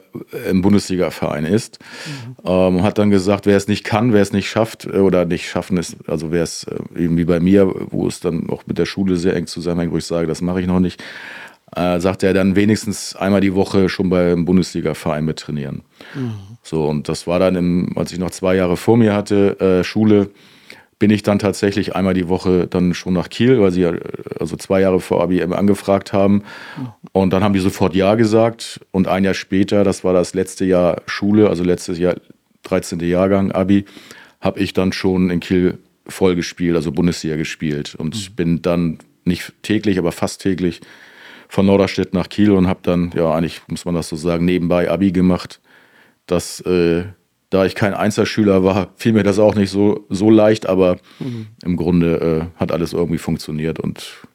im 0.49 0.61
Bundesliga-Verein 0.61 1.45
ist. 1.45 1.79
Mhm. 2.05 2.49
Ähm, 2.49 2.83
hat 2.83 2.97
dann 2.97 3.09
gesagt, 3.09 3.45
wer 3.45 3.55
es 3.55 3.67
nicht 3.67 3.83
kann, 3.83 4.13
wer 4.13 4.21
es 4.21 4.33
nicht 4.33 4.49
schafft 4.49 4.85
äh, 4.85 4.97
oder 4.97 5.25
nicht 5.25 5.49
schaffen 5.49 5.77
ist, 5.77 5.97
also 6.07 6.31
wer 6.31 6.43
es 6.43 6.65
äh, 6.65 7.03
eben 7.03 7.17
wie 7.17 7.25
bei 7.25 7.39
mir, 7.39 7.73
wo 7.89 8.07
es 8.07 8.19
dann 8.19 8.49
auch 8.49 8.63
mit 8.67 8.77
der 8.77 8.85
Schule 8.85 9.15
sehr 9.15 9.35
eng 9.35 9.47
zusammenhängt, 9.47 9.93
wo 9.93 9.97
ich 9.97 10.05
sage, 10.05 10.27
das 10.27 10.41
mache 10.41 10.61
ich 10.61 10.67
noch 10.67 10.79
nicht, 10.79 11.01
äh, 11.75 11.99
sagt 11.99 12.23
er 12.23 12.33
dann 12.33 12.55
wenigstens 12.55 13.15
einmal 13.15 13.41
die 13.41 13.55
Woche 13.55 13.89
schon 13.89 14.09
beim 14.09 14.45
Bundesliga-Verein 14.45 15.25
mit 15.25 15.39
trainieren. 15.39 15.83
Mhm. 16.13 16.33
So, 16.63 16.85
und 16.85 17.07
das 17.07 17.27
war 17.27 17.39
dann, 17.39 17.55
im, 17.55 17.97
als 17.97 18.11
ich 18.11 18.19
noch 18.19 18.31
zwei 18.31 18.55
Jahre 18.55 18.75
vor 18.75 18.97
mir 18.97 19.13
hatte, 19.13 19.59
äh, 19.59 19.83
Schule, 19.83 20.29
bin 20.99 21.11
ich 21.11 21.21
dann 21.21 21.37
tatsächlich 21.37 21.95
einmal 21.95 22.13
die 22.13 22.27
Woche 22.27 22.67
dann 22.67 22.93
schon 22.93 23.13
nach 23.13 23.29
Kiel, 23.29 23.61
weil 23.61 23.71
sie 23.71 23.81
ja 23.81 23.93
also 24.39 24.55
zwei 24.55 24.81
Jahre 24.81 24.99
vor 24.99 25.21
ABM 25.21 25.53
angefragt 25.53 26.11
haben. 26.11 26.43
Und 27.11 27.31
dann 27.33 27.43
haben 27.43 27.53
die 27.53 27.59
sofort 27.59 27.95
Ja 27.95 28.15
gesagt. 28.15 28.79
Und 28.91 29.07
ein 29.07 29.23
Jahr 29.23 29.35
später, 29.35 29.83
das 29.83 30.03
war 30.03 30.13
das 30.13 30.33
letzte 30.33 30.65
Jahr 30.65 31.01
Schule, 31.05 31.49
also 31.49 31.63
letztes 31.63 31.99
Jahr 31.99 32.15
13. 32.63 32.99
Jahrgang 33.01 33.51
Abi, 33.51 33.85
habe 34.41 34.59
ich 34.59 34.73
dann 34.73 34.91
schon 34.91 35.29
in 35.29 35.39
Kiel 35.39 35.77
voll 36.07 36.35
gespielt, 36.35 36.75
also 36.75 36.91
Bundesliga 36.91 37.35
gespielt. 37.35 37.93
Und 37.95 38.15
mhm. 38.15 38.35
bin 38.35 38.61
dann 38.61 38.97
nicht 39.23 39.53
täglich, 39.61 39.99
aber 39.99 40.11
fast 40.11 40.41
täglich 40.41 40.81
von 41.47 41.65
Norderstedt 41.65 42.13
nach 42.13 42.29
Kiel 42.29 42.51
und 42.51 42.67
habe 42.67 42.79
dann, 42.81 43.11
ja, 43.15 43.33
eigentlich 43.33 43.61
muss 43.67 43.85
man 43.85 43.95
das 43.95 44.09
so 44.09 44.15
sagen, 44.15 44.45
nebenbei 44.45 44.89
Abi 44.89 45.11
gemacht. 45.11 45.61
Das 46.25 46.59
äh, 46.61 47.05
da 47.49 47.65
ich 47.65 47.75
kein 47.75 47.93
Einzelschüler 47.93 48.63
war, 48.63 48.89
fiel 48.95 49.13
mir 49.13 49.23
das 49.23 49.39
auch 49.39 49.55
nicht 49.55 49.71
so, 49.71 50.05
so 50.09 50.29
leicht, 50.29 50.67
aber 50.67 50.97
mhm. 51.19 51.47
im 51.63 51.77
Grunde 51.77 52.49
äh, 52.55 52.59
hat 52.59 52.71
alles 52.71 52.93
irgendwie 52.93 53.17
funktioniert 53.17 53.79
und 53.79 54.27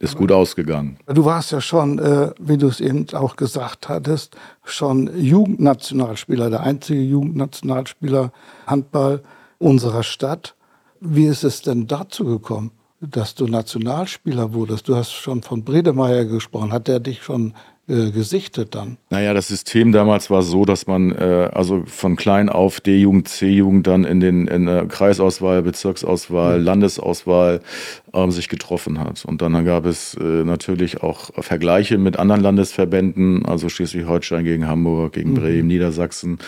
ist 0.00 0.16
gut 0.16 0.30
ausgegangen. 0.30 0.98
Du 1.06 1.24
warst 1.24 1.50
ja 1.50 1.60
schon, 1.60 1.98
äh, 1.98 2.30
wie 2.38 2.56
du 2.56 2.68
es 2.68 2.80
eben 2.80 3.06
auch 3.14 3.36
gesagt 3.36 3.88
hattest, 3.88 4.36
schon 4.64 5.10
Jugendnationalspieler, 5.18 6.50
der 6.50 6.62
einzige 6.62 7.00
Jugendnationalspieler 7.00 8.32
Handball 8.66 9.22
unserer 9.58 10.04
Stadt. 10.04 10.54
Wie 11.00 11.26
ist 11.26 11.42
es 11.42 11.62
denn 11.62 11.86
dazu 11.88 12.24
gekommen, 12.24 12.70
dass 13.00 13.34
du 13.34 13.46
Nationalspieler 13.46 14.52
wurdest? 14.52 14.88
Du 14.88 14.94
hast 14.94 15.12
schon 15.12 15.42
von 15.42 15.64
Bredemeier 15.64 16.24
gesprochen. 16.24 16.72
Hat 16.72 16.86
der 16.86 17.00
dich 17.00 17.22
schon 17.22 17.54
äh, 17.88 18.10
gesichtet 18.10 18.74
dann? 18.74 18.98
Naja, 19.08 19.32
das 19.32 19.48
System 19.48 19.92
damals 19.92 20.28
war 20.28 20.42
so, 20.42 20.66
dass 20.66 20.86
man 20.86 21.10
äh, 21.12 21.48
also 21.52 21.84
von 21.86 22.16
klein 22.16 22.50
auf 22.50 22.80
D-Jugend, 22.80 23.28
C-Jugend 23.28 23.86
dann 23.86 24.04
in 24.04 24.20
den 24.20 24.46
in 24.46 24.66
der 24.66 24.84
Kreisauswahl, 24.86 25.62
Bezirksauswahl, 25.62 26.58
mhm. 26.58 26.64
Landesauswahl 26.64 27.60
ähm, 28.12 28.30
sich 28.30 28.50
getroffen 28.50 29.00
hat. 29.00 29.24
Und 29.24 29.40
dann 29.40 29.64
gab 29.64 29.86
es 29.86 30.14
äh, 30.14 30.44
natürlich 30.44 31.02
auch 31.02 31.30
Vergleiche 31.42 31.96
mit 31.96 32.18
anderen 32.18 32.42
Landesverbänden, 32.42 33.46
also 33.46 33.70
Schleswig-Holstein 33.70 34.44
gegen 34.44 34.66
Hamburg, 34.66 35.14
gegen 35.14 35.30
mhm. 35.30 35.36
Bremen, 35.36 35.68
Niedersachsen. 35.68 36.38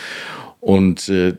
Und 0.60 1.08
äh, 1.08 1.34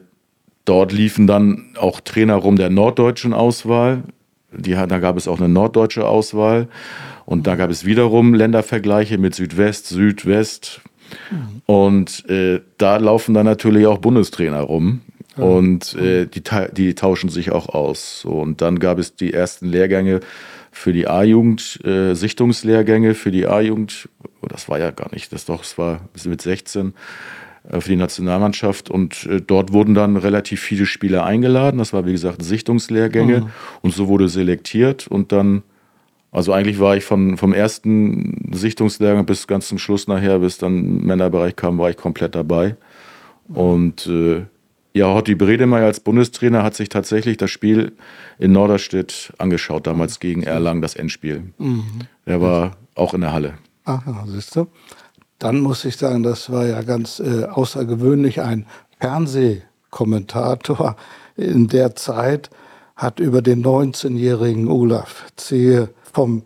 dort 0.66 0.92
liefen 0.92 1.28
dann 1.28 1.76
auch 1.80 2.00
Trainer 2.00 2.36
rum 2.36 2.56
der 2.56 2.72
norddeutschen 2.72 3.34
Auswahl. 3.34 4.04
Die, 4.52 4.72
da 4.72 5.00
gab 5.00 5.16
es 5.16 5.28
auch 5.28 5.40
eine 5.40 5.48
norddeutsche 5.48 6.08
Auswahl. 6.08 6.68
Und 7.32 7.48
da 7.48 7.56
gab 7.56 7.72
es 7.72 7.86
wiederum 7.86 8.34
Ländervergleiche 8.34 9.18
mit 9.18 9.36
Südwest, 9.36 9.88
Südwest. 9.88 10.82
Mhm. 11.32 11.62
Und 11.66 12.30
äh, 12.30 12.60
da 12.78 12.98
laufen 12.98 13.34
dann 13.34 13.46
natürlich 13.46 13.88
auch 13.88 14.00
Bundestrainer 14.00 14.60
rum. 14.60 15.00
Und 15.38 15.96
äh, 15.96 16.26
die, 16.26 16.44
die 16.74 16.94
tauschen 16.94 17.30
sich 17.30 17.54
auch 17.54 17.70
aus. 17.70 18.20
So, 18.20 18.32
und 18.32 18.60
dann 18.60 18.80
gab 18.80 19.00
es 19.00 19.16
die 19.16 19.32
ersten 19.32 19.66
Lehrgänge 19.66 20.20
für 20.74 20.92
die 20.92 21.08
A-Jugend, 21.08 21.80
äh, 21.86 22.16
Sichtungslehrgänge 22.16 23.14
für 23.14 23.32
die 23.32 23.48
A-Jugend. 23.48 24.10
Oh, 24.42 24.48
das 24.50 24.68
war 24.68 24.80
ja 24.80 24.92
gar 24.92 25.10
nicht, 25.14 25.32
das 25.32 25.46
doch, 25.46 25.64
es 25.64 25.78
war 25.78 26.02
mit 26.26 26.42
16 26.42 26.94
äh, 27.70 27.80
für 27.80 27.90
die 27.90 27.96
Nationalmannschaft 27.96 28.90
und 28.90 29.26
äh, 29.28 29.40
dort 29.40 29.72
wurden 29.72 29.94
dann 29.94 30.18
relativ 30.18 30.60
viele 30.60 30.86
Spieler 30.86 31.24
eingeladen. 31.24 31.78
Das 31.78 31.94
war 31.94 32.06
wie 32.06 32.12
gesagt 32.12 32.44
Sichtungslehrgänge 32.44 33.40
mhm. 33.40 33.50
und 33.84 33.94
so 33.94 34.10
wurde 34.10 34.28
selektiert 34.28 35.08
und 35.08 35.32
dann 35.32 35.64
also 36.32 36.54
eigentlich 36.54 36.80
war 36.80 36.96
ich 36.96 37.04
von, 37.04 37.38
vom 37.38 37.54
ersten 37.54 38.50
Sichtungslehrgang 38.54 39.26
bis 39.26 39.48
ganz 39.48 39.68
zum 39.68 39.78
Schluss 39.78 40.08
nachher, 40.08 40.40
bis 40.40 40.58
dann 40.58 41.02
Männerbereich 41.02 41.56
kam, 41.58 41.78
war 41.78 41.90
ich 41.90 41.98
komplett 41.98 42.36
dabei. 42.36 42.78
Und 43.50 44.08
äh, 44.08 44.46
ja, 44.94 45.14
Hotti 45.14 45.36
Bredemeier 45.36 45.86
als 45.86 46.00
Bundestrainer 46.00 46.64
hat 46.64 46.76
sich 46.76 46.88
tatsächlich 46.88 47.38
das 47.38 47.52
Spiel 47.52 47.94
in 48.40 48.54
Norderstedt 48.54 49.34
angeschaut, 49.38 49.88
damals 49.88 50.20
gegen 50.20 50.44
Erlangen, 50.44 50.82
das 50.82 50.96
Endspiel. 50.96 51.52
Mhm. 51.58 51.84
Er 52.26 52.42
war 52.42 52.78
auch 52.96 53.14
in 53.14 53.22
der 53.22 53.34
Halle. 53.34 53.54
Aha, 53.84 54.26
siehst 54.28 54.56
du. 54.56 54.68
Dann 55.38 55.60
muss 55.60 55.84
ich 55.86 55.98
sagen, 55.98 56.24
das 56.24 56.52
war 56.52 56.66
ja 56.66 56.82
ganz 56.82 57.20
äh, 57.20 57.46
außergewöhnlich. 57.46 58.42
Ein 58.42 58.68
Fernsehkommentator 59.00 60.96
in 61.36 61.68
der 61.68 61.96
Zeit 61.96 62.50
hat 62.96 63.20
über 63.20 63.42
den 63.42 63.64
19-jährigen 63.64 64.68
Olaf 64.68 65.26
Zehe 65.36 65.90
vom 66.14 66.44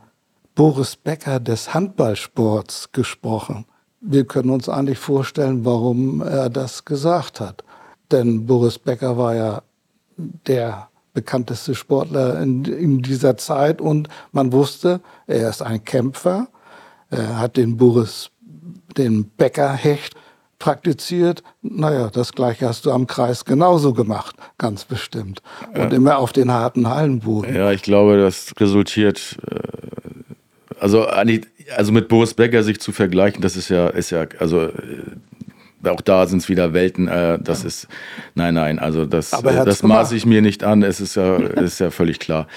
Boris 0.55 0.95
Becker 0.95 1.39
des 1.39 1.73
Handballsports 1.73 2.91
gesprochen. 2.91 3.65
Wir 3.99 4.25
können 4.25 4.49
uns 4.49 4.69
eigentlich 4.69 4.99
vorstellen, 4.99 5.65
warum 5.65 6.21
er 6.21 6.49
das 6.49 6.85
gesagt 6.85 7.39
hat. 7.39 7.63
Denn 8.11 8.45
Boris 8.45 8.79
Becker 8.79 9.17
war 9.17 9.35
ja 9.35 9.61
der 10.17 10.89
bekannteste 11.13 11.75
Sportler 11.75 12.41
in, 12.41 12.63
in 12.65 13.01
dieser 13.01 13.37
Zeit 13.37 13.81
und 13.81 14.07
man 14.31 14.51
wusste, 14.51 15.01
er 15.27 15.49
ist 15.49 15.61
ein 15.61 15.83
Kämpfer. 15.83 16.47
Er 17.09 17.39
hat 17.39 17.57
den 17.57 17.77
Boris, 17.77 18.29
den 18.97 19.29
Becker-Hecht 19.31 20.15
praktiziert. 20.59 21.43
Naja, 21.61 22.09
das 22.09 22.33
gleiche 22.33 22.67
hast 22.67 22.85
du 22.85 22.91
am 22.91 23.07
Kreis 23.07 23.45
genauso 23.45 23.93
gemacht, 23.93 24.35
ganz 24.57 24.85
bestimmt. 24.85 25.41
Und 25.73 25.91
ja. 25.91 25.97
immer 25.97 26.17
auf 26.17 26.33
den 26.33 26.51
harten 26.51 26.89
Hallenboden. 26.89 27.55
Ja, 27.55 27.71
ich 27.71 27.81
glaube, 27.81 28.17
das 28.17 28.53
resultiert, 28.59 29.37
äh, 29.49 29.59
also, 30.79 31.05
also 31.05 31.91
mit 31.91 32.07
Boris 32.07 32.33
Becker 32.33 32.63
sich 32.63 32.79
zu 32.79 32.91
vergleichen, 32.91 33.41
das 33.41 33.55
ist 33.55 33.69
ja, 33.69 33.87
ist 33.87 34.11
ja, 34.11 34.25
also 34.39 34.63
äh, 34.63 34.71
auch 35.87 36.01
da 36.01 36.27
sind 36.27 36.39
es 36.39 36.49
wieder 36.49 36.73
Welten. 36.73 37.07
Äh, 37.07 37.39
das 37.39 37.61
ja. 37.61 37.67
ist, 37.67 37.87
nein, 38.33 38.53
nein, 38.53 38.79
also 38.79 39.05
das, 39.05 39.33
äh, 39.33 39.65
das 39.65 39.83
maße 39.83 40.15
ich 40.15 40.25
mir 40.25 40.41
nicht 40.41 40.63
an. 40.63 40.83
Es 40.83 41.01
ist 41.01 41.15
ja, 41.15 41.37
ist 41.37 41.79
ja 41.79 41.91
völlig 41.91 42.19
klar. 42.19 42.47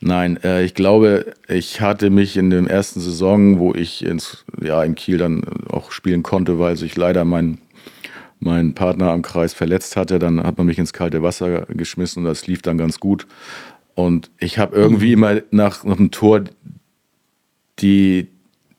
Nein, 0.00 0.38
äh, 0.42 0.64
ich 0.64 0.74
glaube, 0.74 1.32
ich 1.48 1.80
hatte 1.80 2.10
mich 2.10 2.36
in 2.36 2.50
der 2.50 2.64
ersten 2.68 3.00
Saison, 3.00 3.58
wo 3.58 3.74
ich 3.74 4.04
ins, 4.04 4.44
ja, 4.60 4.82
in 4.82 4.94
Kiel 4.94 5.18
dann 5.18 5.42
auch 5.68 5.92
spielen 5.92 6.22
konnte, 6.22 6.58
weil 6.58 6.76
sich 6.76 6.96
leider 6.96 7.24
mein 7.24 7.58
mein 8.40 8.74
Partner 8.74 9.10
am 9.10 9.22
Kreis 9.22 9.52
verletzt 9.52 9.96
hatte, 9.96 10.20
dann 10.20 10.40
hat 10.44 10.58
man 10.58 10.66
mich 10.68 10.78
ins 10.78 10.92
kalte 10.92 11.22
Wasser 11.22 11.66
geschmissen 11.66 12.22
und 12.22 12.28
das 12.28 12.46
lief 12.46 12.62
dann 12.62 12.78
ganz 12.78 13.00
gut. 13.00 13.26
Und 13.94 14.30
ich 14.38 14.58
habe 14.58 14.76
irgendwie 14.76 15.08
mhm. 15.08 15.24
immer 15.24 15.42
nach, 15.50 15.82
nach 15.82 15.98
einem 15.98 16.12
Tor 16.12 16.44
die, 17.80 18.28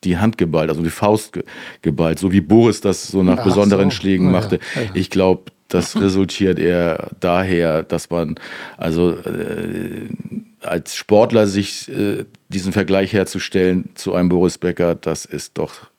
die 0.04 0.18
Hand 0.18 0.38
geballt, 0.38 0.70
also 0.70 0.82
die 0.82 0.90
Faust 0.90 1.40
geballt, 1.82 2.20
so 2.20 2.32
wie 2.32 2.42
Boris 2.42 2.82
das 2.82 3.08
so 3.08 3.24
nach 3.24 3.40
Ach 3.40 3.44
besonderen 3.44 3.92
so. 3.92 3.98
Schlägen 3.98 4.28
ja, 4.28 4.32
machte. 4.32 4.60
Ja, 4.76 4.82
ja. 4.82 4.90
Ich 4.94 5.10
glaube, 5.10 5.52
das 5.68 5.96
resultiert 6.02 6.60
eher 6.60 7.10
daher, 7.20 7.84
dass 7.84 8.10
man 8.10 8.36
also 8.78 9.12
äh, 9.12 10.08
als 10.62 10.96
Sportler 10.96 11.48
sich 11.48 11.90
äh, 11.90 12.26
diesen 12.50 12.74
Vergleich 12.74 13.14
herzustellen 13.14 13.90
zu 13.96 14.14
einem 14.14 14.30
Boris 14.30 14.58
Becker, 14.58 14.96
das 14.96 15.26
ist 15.26 15.58
doch 15.58 15.90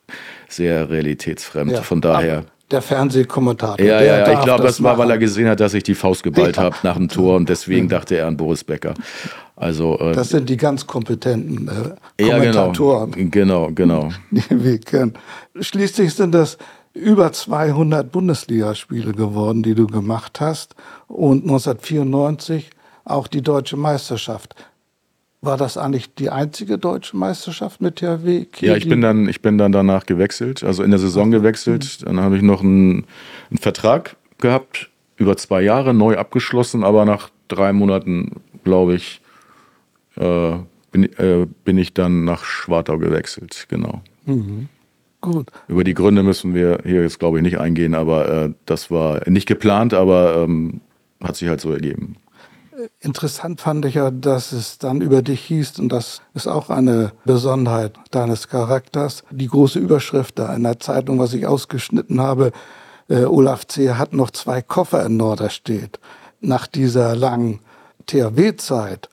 sehr 0.47 0.89
realitätsfremd. 0.89 1.77
Von 1.79 2.01
daher. 2.01 2.45
Der 2.71 2.81
Fernsehkommentator. 2.81 3.85
Ja, 3.85 4.01
ja, 4.01 4.19
ja. 4.19 4.33
ich 4.33 4.41
glaube, 4.41 4.63
das, 4.63 4.77
das 4.77 4.83
war, 4.83 4.97
weil 4.97 5.11
er 5.11 5.17
gesehen 5.17 5.47
hat, 5.47 5.59
dass 5.59 5.73
ich 5.73 5.83
die 5.83 5.95
Faust 5.95 6.23
geballt 6.23 6.57
habe 6.57 6.75
nach 6.83 6.95
dem 6.95 7.09
Tor 7.09 7.35
und 7.35 7.49
deswegen 7.49 7.89
dachte 7.89 8.15
er 8.15 8.27
an 8.27 8.37
Boris 8.37 8.63
Becker. 8.63 8.93
Also, 9.55 9.99
äh, 9.99 10.13
das 10.13 10.29
sind 10.29 10.49
die 10.49 10.57
ganz 10.57 10.87
kompetenten 10.87 11.69
äh, 12.17 12.23
Kommentatoren. 12.23 13.11
Ja, 13.15 13.25
genau, 13.29 13.69
genau. 13.73 14.07
genau. 14.07 14.09
Die 14.31 14.63
wir 14.63 14.79
kennen. 14.79 15.13
Schließlich 15.59 16.15
sind 16.15 16.33
das 16.33 16.57
über 16.93 17.31
200 17.31 18.11
Bundesligaspiele 18.11 19.13
geworden, 19.13 19.63
die 19.63 19.75
du 19.75 19.87
gemacht 19.87 20.41
hast. 20.41 20.75
Und 21.07 21.43
1994 21.43 22.71
auch 23.05 23.27
die 23.27 23.41
deutsche 23.41 23.77
Meisterschaft. 23.77 24.55
War 25.43 25.57
das 25.57 25.75
eigentlich 25.75 26.13
die 26.13 26.29
einzige 26.29 26.77
deutsche 26.77 27.17
Meisterschaft 27.17 27.81
mit 27.81 27.95
THW 27.95 28.45
Kiel? 28.45 28.69
Ja, 28.69 28.75
ich 28.75 28.87
bin 28.87 29.01
dann, 29.01 29.27
ich 29.27 29.41
bin 29.41 29.57
dann 29.57 29.71
danach 29.71 30.05
gewechselt, 30.05 30.63
also 30.63 30.83
in 30.83 30.91
der 30.91 30.99
Saison 30.99 31.31
gewechselt. 31.31 32.05
Dann 32.05 32.19
habe 32.19 32.37
ich 32.37 32.43
noch 32.43 32.61
einen, 32.61 33.05
einen 33.49 33.57
Vertrag 33.59 34.17
gehabt, 34.37 34.91
über 35.17 35.35
zwei 35.37 35.63
Jahre, 35.63 35.95
neu 35.95 36.17
abgeschlossen, 36.17 36.83
aber 36.83 37.05
nach 37.05 37.29
drei 37.47 37.73
Monaten, 37.73 38.41
glaube 38.63 38.93
ich, 38.93 39.21
äh, 40.15 40.53
bin, 40.91 41.03
äh, 41.17 41.47
bin, 41.65 41.77
ich 41.79 41.95
dann 41.95 42.23
nach 42.23 42.43
Schwartau 42.43 42.99
gewechselt, 42.99 43.65
genau. 43.67 44.01
Mhm. 44.25 44.69
Gut. 45.21 45.47
Über 45.67 45.83
die 45.83 45.95
Gründe 45.95 46.21
müssen 46.21 46.53
wir 46.53 46.79
hier 46.83 47.01
jetzt, 47.01 47.19
glaube 47.19 47.37
ich, 47.37 47.43
nicht 47.43 47.59
eingehen, 47.59 47.95
aber 47.95 48.29
äh, 48.29 48.53
das 48.65 48.91
war 48.91 49.27
nicht 49.27 49.47
geplant, 49.47 49.95
aber 49.95 50.43
ähm, 50.43 50.81
hat 51.23 51.35
sich 51.35 51.47
halt 51.47 51.61
so 51.61 51.71
ergeben. 51.71 52.17
Interessant 52.99 53.61
fand 53.61 53.85
ich 53.85 53.95
ja, 53.95 54.11
dass 54.11 54.51
es 54.51 54.77
dann 54.77 55.01
über 55.01 55.21
dich 55.21 55.41
hieß, 55.41 55.79
und 55.79 55.89
das 55.89 56.21
ist 56.33 56.47
auch 56.47 56.69
eine 56.69 57.11
Besonderheit 57.25 57.93
deines 58.11 58.47
Charakters, 58.47 59.23
die 59.29 59.47
große 59.47 59.79
Überschrift 59.79 60.39
da 60.39 60.53
in 60.55 60.63
der 60.63 60.79
Zeitung, 60.79 61.19
was 61.19 61.33
ich 61.33 61.45
ausgeschnitten 61.45 62.21
habe, 62.21 62.51
äh, 63.09 63.25
Olaf 63.25 63.67
C. 63.67 63.91
hat 63.91 64.13
noch 64.13 64.31
zwei 64.31 64.61
Koffer 64.61 65.05
in 65.05 65.17
Norderstedt. 65.17 65.99
Nach 66.39 66.65
dieser 66.65 67.15
langen 67.15 67.59
THW-Zeit 68.07 69.09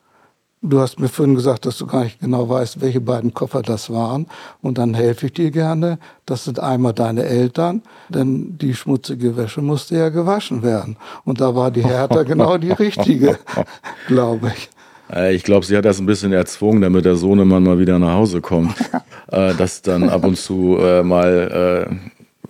Du 0.60 0.80
hast 0.80 0.98
mir 0.98 1.08
vorhin 1.08 1.36
gesagt, 1.36 1.66
dass 1.66 1.78
du 1.78 1.86
gar 1.86 2.02
nicht 2.02 2.18
genau 2.18 2.48
weißt, 2.48 2.80
welche 2.80 3.00
beiden 3.00 3.32
Koffer 3.32 3.62
das 3.62 3.90
waren. 3.90 4.26
Und 4.60 4.78
dann 4.78 4.92
helfe 4.92 5.26
ich 5.26 5.34
dir 5.34 5.52
gerne. 5.52 5.98
Das 6.26 6.44
sind 6.44 6.58
einmal 6.58 6.92
deine 6.94 7.24
Eltern, 7.24 7.82
denn 8.08 8.58
die 8.58 8.74
schmutzige 8.74 9.36
Wäsche 9.36 9.62
musste 9.62 9.96
ja 9.96 10.08
gewaschen 10.08 10.64
werden. 10.64 10.96
Und 11.24 11.40
da 11.40 11.54
war 11.54 11.70
die 11.70 11.84
Hertha 11.84 12.24
genau 12.24 12.58
die 12.58 12.72
richtige, 12.72 13.38
glaube 14.08 14.52
ich. 14.56 14.68
Äh, 15.14 15.34
ich 15.34 15.44
glaube, 15.44 15.64
sie 15.64 15.76
hat 15.76 15.84
das 15.84 16.00
ein 16.00 16.06
bisschen 16.06 16.32
erzwungen, 16.32 16.82
damit 16.82 17.04
der 17.04 17.14
Sohnemann 17.14 17.62
mal 17.62 17.78
wieder 17.78 17.98
nach 17.98 18.14
Hause 18.14 18.40
kommt. 18.40 18.74
Äh, 19.30 19.54
dass 19.56 19.82
dann 19.82 20.08
ab 20.08 20.24
und 20.24 20.38
zu 20.38 20.78
äh, 20.80 21.02
mal 21.02 22.00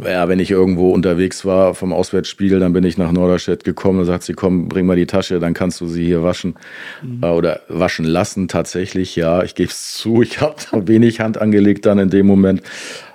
ja, 0.05 0.29
wenn 0.29 0.39
ich 0.39 0.51
irgendwo 0.51 0.91
unterwegs 0.93 1.45
war 1.45 1.75
vom 1.75 1.93
Auswärtsspiel, 1.93 2.61
dann 2.61 2.73
bin 2.73 2.85
ich 2.85 2.99
nach 2.99 3.13
Norderstedt 3.13 3.65
gekommen. 3.65 3.99
Da 3.99 4.05
sagt 4.05 4.25
sie, 4.25 4.35
komm, 4.35 4.69
bring 4.69 4.87
mal 4.87 4.97
die 4.97 5.07
Tasche, 5.07 5.41
dann 5.41 5.55
kannst 5.55 5.81
du 5.81 5.87
sie 5.87 6.05
hier 6.05 6.23
waschen 6.23 6.55
mhm. 7.03 7.23
äh, 7.23 7.29
oder 7.29 7.61
waschen 7.69 8.05
lassen. 8.05 8.49
Tatsächlich, 8.49 9.17
ja, 9.17 9.43
ich 9.43 9.55
gebe 9.55 9.71
es 9.71 9.95
zu, 9.95 10.23
ich 10.23 10.41
habe 10.41 10.57
da 10.71 10.87
wenig 10.87 11.21
Hand 11.21 11.41
angelegt 11.41 11.87
dann 11.87 11.99
in 11.99 12.11
dem 12.11 12.27
Moment. 12.27 12.63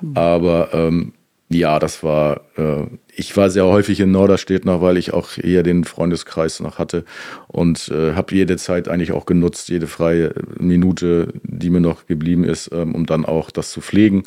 Mhm. 0.01 0.17
Aber 0.17 0.69
ähm, 0.73 1.13
Ja, 1.49 1.77
das 1.77 2.01
war, 2.03 2.41
äh, 2.57 2.85
ich 3.15 3.37
war 3.37 3.49
sehr 3.49 3.65
häufig 3.65 3.99
in 3.99 4.11
Norderstedt 4.11 4.65
noch, 4.65 4.81
weil 4.81 4.97
ich 4.97 5.13
auch 5.13 5.31
hier 5.31 5.61
den 5.61 5.83
Freundeskreis 5.83 6.59
noch 6.59 6.79
hatte 6.79 7.05
und 7.47 7.89
äh, 7.89 8.13
habe 8.13 8.33
jede 8.33 8.57
Zeit 8.57 8.87
eigentlich 8.87 9.11
auch 9.11 9.25
genutzt, 9.25 9.69
jede 9.69 9.87
freie 9.87 10.33
Minute, 10.57 11.27
die 11.43 11.69
mir 11.69 11.81
noch 11.81 12.07
geblieben 12.07 12.43
ist, 12.43 12.71
ähm, 12.73 12.95
um 12.95 13.05
dann 13.05 13.23
auch 13.25 13.51
das 13.51 13.71
zu 13.71 13.81
pflegen. 13.81 14.23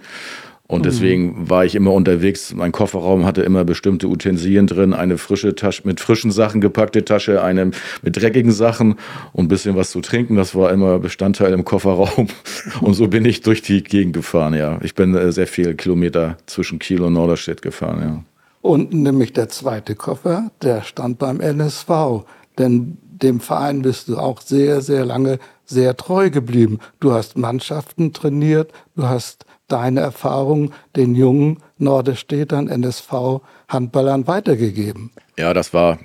Und 0.68 0.80
mhm. 0.80 0.82
deswegen 0.84 1.48
war 1.48 1.64
ich 1.64 1.74
immer 1.74 1.92
unterwegs. 1.92 2.52
Mein 2.54 2.72
Kofferraum 2.72 3.24
hatte 3.24 3.42
immer 3.42 3.64
bestimmte 3.64 4.08
Utensilien 4.08 4.66
drin, 4.66 4.94
eine 4.94 5.18
frische 5.18 5.54
Tasche 5.54 5.82
mit 5.84 6.00
frischen 6.00 6.30
Sachen 6.30 6.60
gepackte 6.60 7.04
Tasche, 7.04 7.42
eine 7.42 7.70
mit 8.02 8.20
dreckigen 8.20 8.52
Sachen 8.52 8.96
und 9.32 9.44
ein 9.44 9.48
bisschen 9.48 9.76
was 9.76 9.90
zu 9.90 10.00
trinken. 10.00 10.36
Das 10.36 10.54
war 10.54 10.72
immer 10.72 10.98
Bestandteil 10.98 11.52
im 11.52 11.64
Kofferraum. 11.64 12.28
Und 12.80 12.94
so 12.94 13.08
bin 13.08 13.24
ich 13.24 13.42
durch 13.42 13.62
die 13.62 13.82
Gegend 13.82 14.14
gefahren, 14.14 14.54
ja. 14.54 14.78
Ich 14.82 14.94
bin 14.94 15.14
äh, 15.14 15.30
sehr 15.32 15.46
viele 15.46 15.74
Kilometer 15.74 16.36
zwischen 16.46 16.78
Kiel 16.78 17.00
und 17.02 17.12
Norderstedt 17.12 17.62
gefahren, 17.62 18.00
ja. 18.00 18.24
Und 18.60 18.92
nämlich 18.92 19.32
der 19.32 19.48
zweite 19.48 19.94
Koffer, 19.94 20.50
der 20.62 20.82
stand 20.82 21.18
beim 21.18 21.40
NSV. 21.40 22.24
Denn 22.58 22.98
dem 23.22 23.40
Verein 23.40 23.82
bist 23.82 24.08
du 24.08 24.18
auch 24.18 24.40
sehr, 24.40 24.80
sehr 24.80 25.04
lange 25.04 25.38
sehr 25.64 25.96
treu 25.96 26.30
geblieben. 26.30 26.78
Du 27.00 27.12
hast 27.12 27.38
Mannschaften 27.38 28.12
trainiert, 28.12 28.72
du 28.94 29.04
hast 29.04 29.46
deine 29.68 30.00
Erfahrungen 30.00 30.72
den 30.94 31.14
jungen 31.14 31.58
Norderstädtern, 31.78 32.68
NSV-Handballern 32.68 34.26
weitergegeben. 34.26 35.10
Ja, 35.38 35.54
das 35.54 35.74
war 35.74 35.98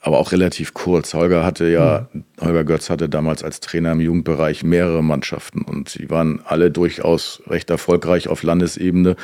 aber 0.00 0.18
auch 0.18 0.32
relativ 0.32 0.74
kurz. 0.74 1.14
Holger 1.14 1.44
hatte 1.44 1.68
ja, 1.68 2.08
mhm. 2.12 2.24
Holger 2.40 2.64
Götz 2.64 2.90
hatte 2.90 3.08
damals 3.08 3.42
als 3.42 3.60
Trainer 3.60 3.92
im 3.92 4.00
Jugendbereich 4.00 4.62
mehrere 4.62 5.02
Mannschaften 5.02 5.62
und 5.62 5.88
sie 5.88 6.10
waren 6.10 6.40
alle 6.44 6.70
durchaus 6.70 7.42
recht 7.48 7.70
erfolgreich 7.70 8.28
auf 8.28 8.42
Landesebene. 8.42 9.16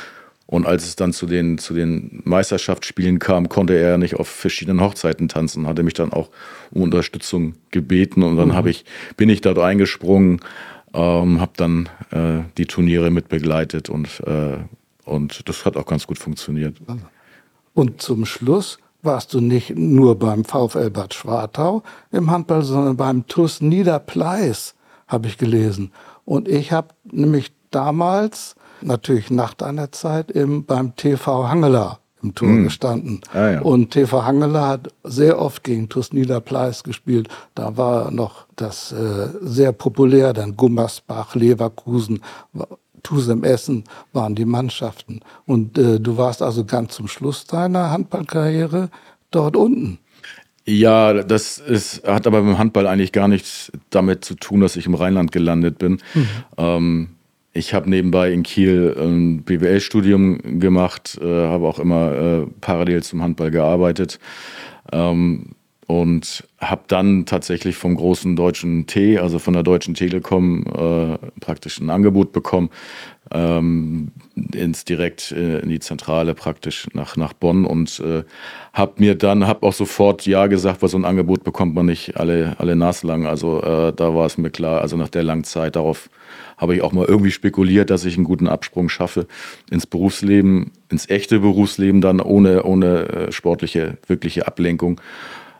Und 0.47 0.67
als 0.67 0.83
es 0.83 0.97
dann 0.97 1.13
zu 1.13 1.27
den, 1.27 1.57
zu 1.57 1.73
den 1.73 2.21
Meisterschaftsspielen 2.25 3.19
kam, 3.19 3.47
konnte 3.47 3.73
er 3.73 3.97
nicht 3.97 4.15
auf 4.15 4.27
verschiedenen 4.27 4.81
Hochzeiten 4.81 5.29
tanzen, 5.29 5.65
hatte 5.65 5.81
mich 5.81 5.93
dann 5.93 6.11
auch 6.11 6.29
um 6.71 6.81
Unterstützung 6.81 7.53
gebeten 7.69 8.21
und 8.21 8.35
dann 8.35 8.49
mhm. 8.49 8.67
ich, 8.67 8.83
bin 9.15 9.29
ich 9.29 9.39
dort 9.39 9.59
eingesprungen 9.59 10.41
ähm, 10.93 11.39
habe 11.39 11.51
dann 11.57 11.89
äh, 12.11 12.43
die 12.57 12.65
Turniere 12.65 13.11
mit 13.11 13.29
begleitet 13.29 13.89
und, 13.89 14.21
äh, 14.25 14.57
und 15.05 15.47
das 15.47 15.65
hat 15.65 15.77
auch 15.77 15.85
ganz 15.85 16.07
gut 16.07 16.17
funktioniert. 16.17 16.77
Und 17.73 18.01
zum 18.01 18.25
Schluss 18.25 18.77
warst 19.01 19.33
du 19.33 19.41
nicht 19.41 19.75
nur 19.75 20.17
beim 20.17 20.43
VfL 20.43 20.89
Bad 20.89 21.13
Schwartau 21.13 21.83
im 22.11 22.29
Handball, 22.29 22.63
sondern 22.63 22.97
beim 22.97 23.27
TUS 23.27 23.61
Niederpleis, 23.61 24.75
habe 25.07 25.27
ich 25.27 25.37
gelesen. 25.37 25.91
Und 26.25 26.47
ich 26.47 26.71
habe 26.71 26.89
nämlich 27.11 27.51
damals, 27.71 28.55
natürlich 28.81 29.31
nach 29.31 29.53
deiner 29.53 29.91
Zeit, 29.91 30.31
im, 30.31 30.65
beim 30.65 30.95
TV 30.95 31.49
Hangela 31.49 31.99
im 32.23 32.35
Tor 32.35 32.49
mhm. 32.49 32.63
gestanden. 32.65 33.21
Ah, 33.33 33.49
ja. 33.49 33.61
Und 33.61 33.91
TV 33.91 34.23
Hangela 34.23 34.67
hat 34.67 34.93
sehr 35.03 35.39
oft 35.39 35.63
gegen 35.63 35.89
TuS 35.89 36.13
Niederpleis 36.13 36.83
gespielt. 36.83 37.27
Da 37.55 37.77
war 37.77 38.11
noch 38.11 38.45
das 38.55 38.91
äh, 38.91 39.29
sehr 39.41 39.71
populär, 39.71 40.33
dann 40.33 40.55
Gummersbach, 40.55 41.35
Leverkusen, 41.35 42.21
Tusem 43.03 43.43
Essen 43.43 43.83
waren 44.13 44.35
die 44.35 44.45
Mannschaften. 44.45 45.21
Und 45.45 45.77
äh, 45.77 45.99
du 45.99 46.17
warst 46.17 46.41
also 46.41 46.65
ganz 46.65 46.93
zum 46.93 47.07
Schluss 47.07 47.45
deiner 47.45 47.91
Handballkarriere 47.91 48.89
dort 49.31 49.55
unten. 49.55 49.99
Ja, 50.65 51.23
das 51.23 51.57
ist, 51.57 52.07
hat 52.07 52.27
aber 52.27 52.43
beim 52.43 52.57
Handball 52.57 52.85
eigentlich 52.85 53.11
gar 53.11 53.27
nichts 53.27 53.71
damit 53.89 54.23
zu 54.23 54.35
tun, 54.35 54.61
dass 54.61 54.75
ich 54.75 54.85
im 54.85 54.93
Rheinland 54.93 55.31
gelandet 55.31 55.79
bin. 55.79 55.93
Mhm. 56.13 56.27
Ähm, 56.57 57.09
ich 57.53 57.73
habe 57.73 57.89
nebenbei 57.89 58.31
in 58.31 58.43
Kiel 58.43 58.95
ein 58.97 59.43
BWL-Studium 59.43 60.59
gemacht, 60.59 61.19
äh, 61.21 61.25
habe 61.25 61.67
auch 61.67 61.79
immer 61.79 62.11
äh, 62.11 62.45
parallel 62.61 63.03
zum 63.03 63.21
Handball 63.21 63.51
gearbeitet. 63.51 64.19
Ähm, 64.91 65.55
und 65.91 66.47
habe 66.57 66.83
dann 66.87 67.25
tatsächlich 67.25 67.75
vom 67.75 67.95
großen 67.95 68.37
deutschen 68.37 68.87
T, 68.87 69.17
also 69.17 69.39
von 69.39 69.53
der 69.53 69.63
Deutschen 69.63 69.93
Telekom, 69.93 70.63
äh, 70.67 71.17
praktisch 71.41 71.81
ein 71.81 71.89
Angebot 71.89 72.31
bekommen, 72.31 72.69
ähm, 73.29 74.13
ins 74.53 74.85
direkt 74.85 75.33
äh, 75.33 75.59
in 75.59 75.67
die 75.67 75.81
Zentrale 75.81 76.33
praktisch 76.33 76.87
nach, 76.93 77.17
nach 77.17 77.33
Bonn 77.33 77.65
und 77.65 77.99
äh, 77.99 78.23
habe 78.71 78.93
mir 78.99 79.15
dann, 79.15 79.47
habe 79.47 79.67
auch 79.67 79.73
sofort 79.73 80.25
Ja 80.25 80.47
gesagt, 80.47 80.81
weil 80.81 80.87
so 80.87 80.97
ein 80.97 81.03
Angebot 81.03 81.43
bekommt 81.43 81.75
man 81.75 81.87
nicht 81.87 82.15
alle, 82.15 82.55
alle 82.57 82.77
naslang. 82.77 83.25
Also 83.25 83.61
äh, 83.61 83.91
da 83.91 84.15
war 84.15 84.25
es 84.27 84.37
mir 84.37 84.49
klar, 84.49 84.79
also 84.79 84.95
nach 84.95 85.09
der 85.09 85.23
langen 85.23 85.43
Zeit 85.43 85.75
darauf 85.75 86.09
habe 86.55 86.75
ich 86.75 86.83
auch 86.83 86.93
mal 86.93 87.05
irgendwie 87.05 87.31
spekuliert, 87.31 87.89
dass 87.89 88.05
ich 88.05 88.15
einen 88.15 88.23
guten 88.23 88.47
Absprung 88.47 88.87
schaffe 88.87 89.27
ins 89.69 89.87
Berufsleben, 89.87 90.71
ins 90.89 91.09
echte 91.09 91.39
Berufsleben 91.39 91.99
dann 91.99 92.21
ohne, 92.21 92.63
ohne 92.63 93.09
äh, 93.09 93.31
sportliche, 93.33 93.97
wirkliche 94.07 94.47
Ablenkung. 94.47 95.01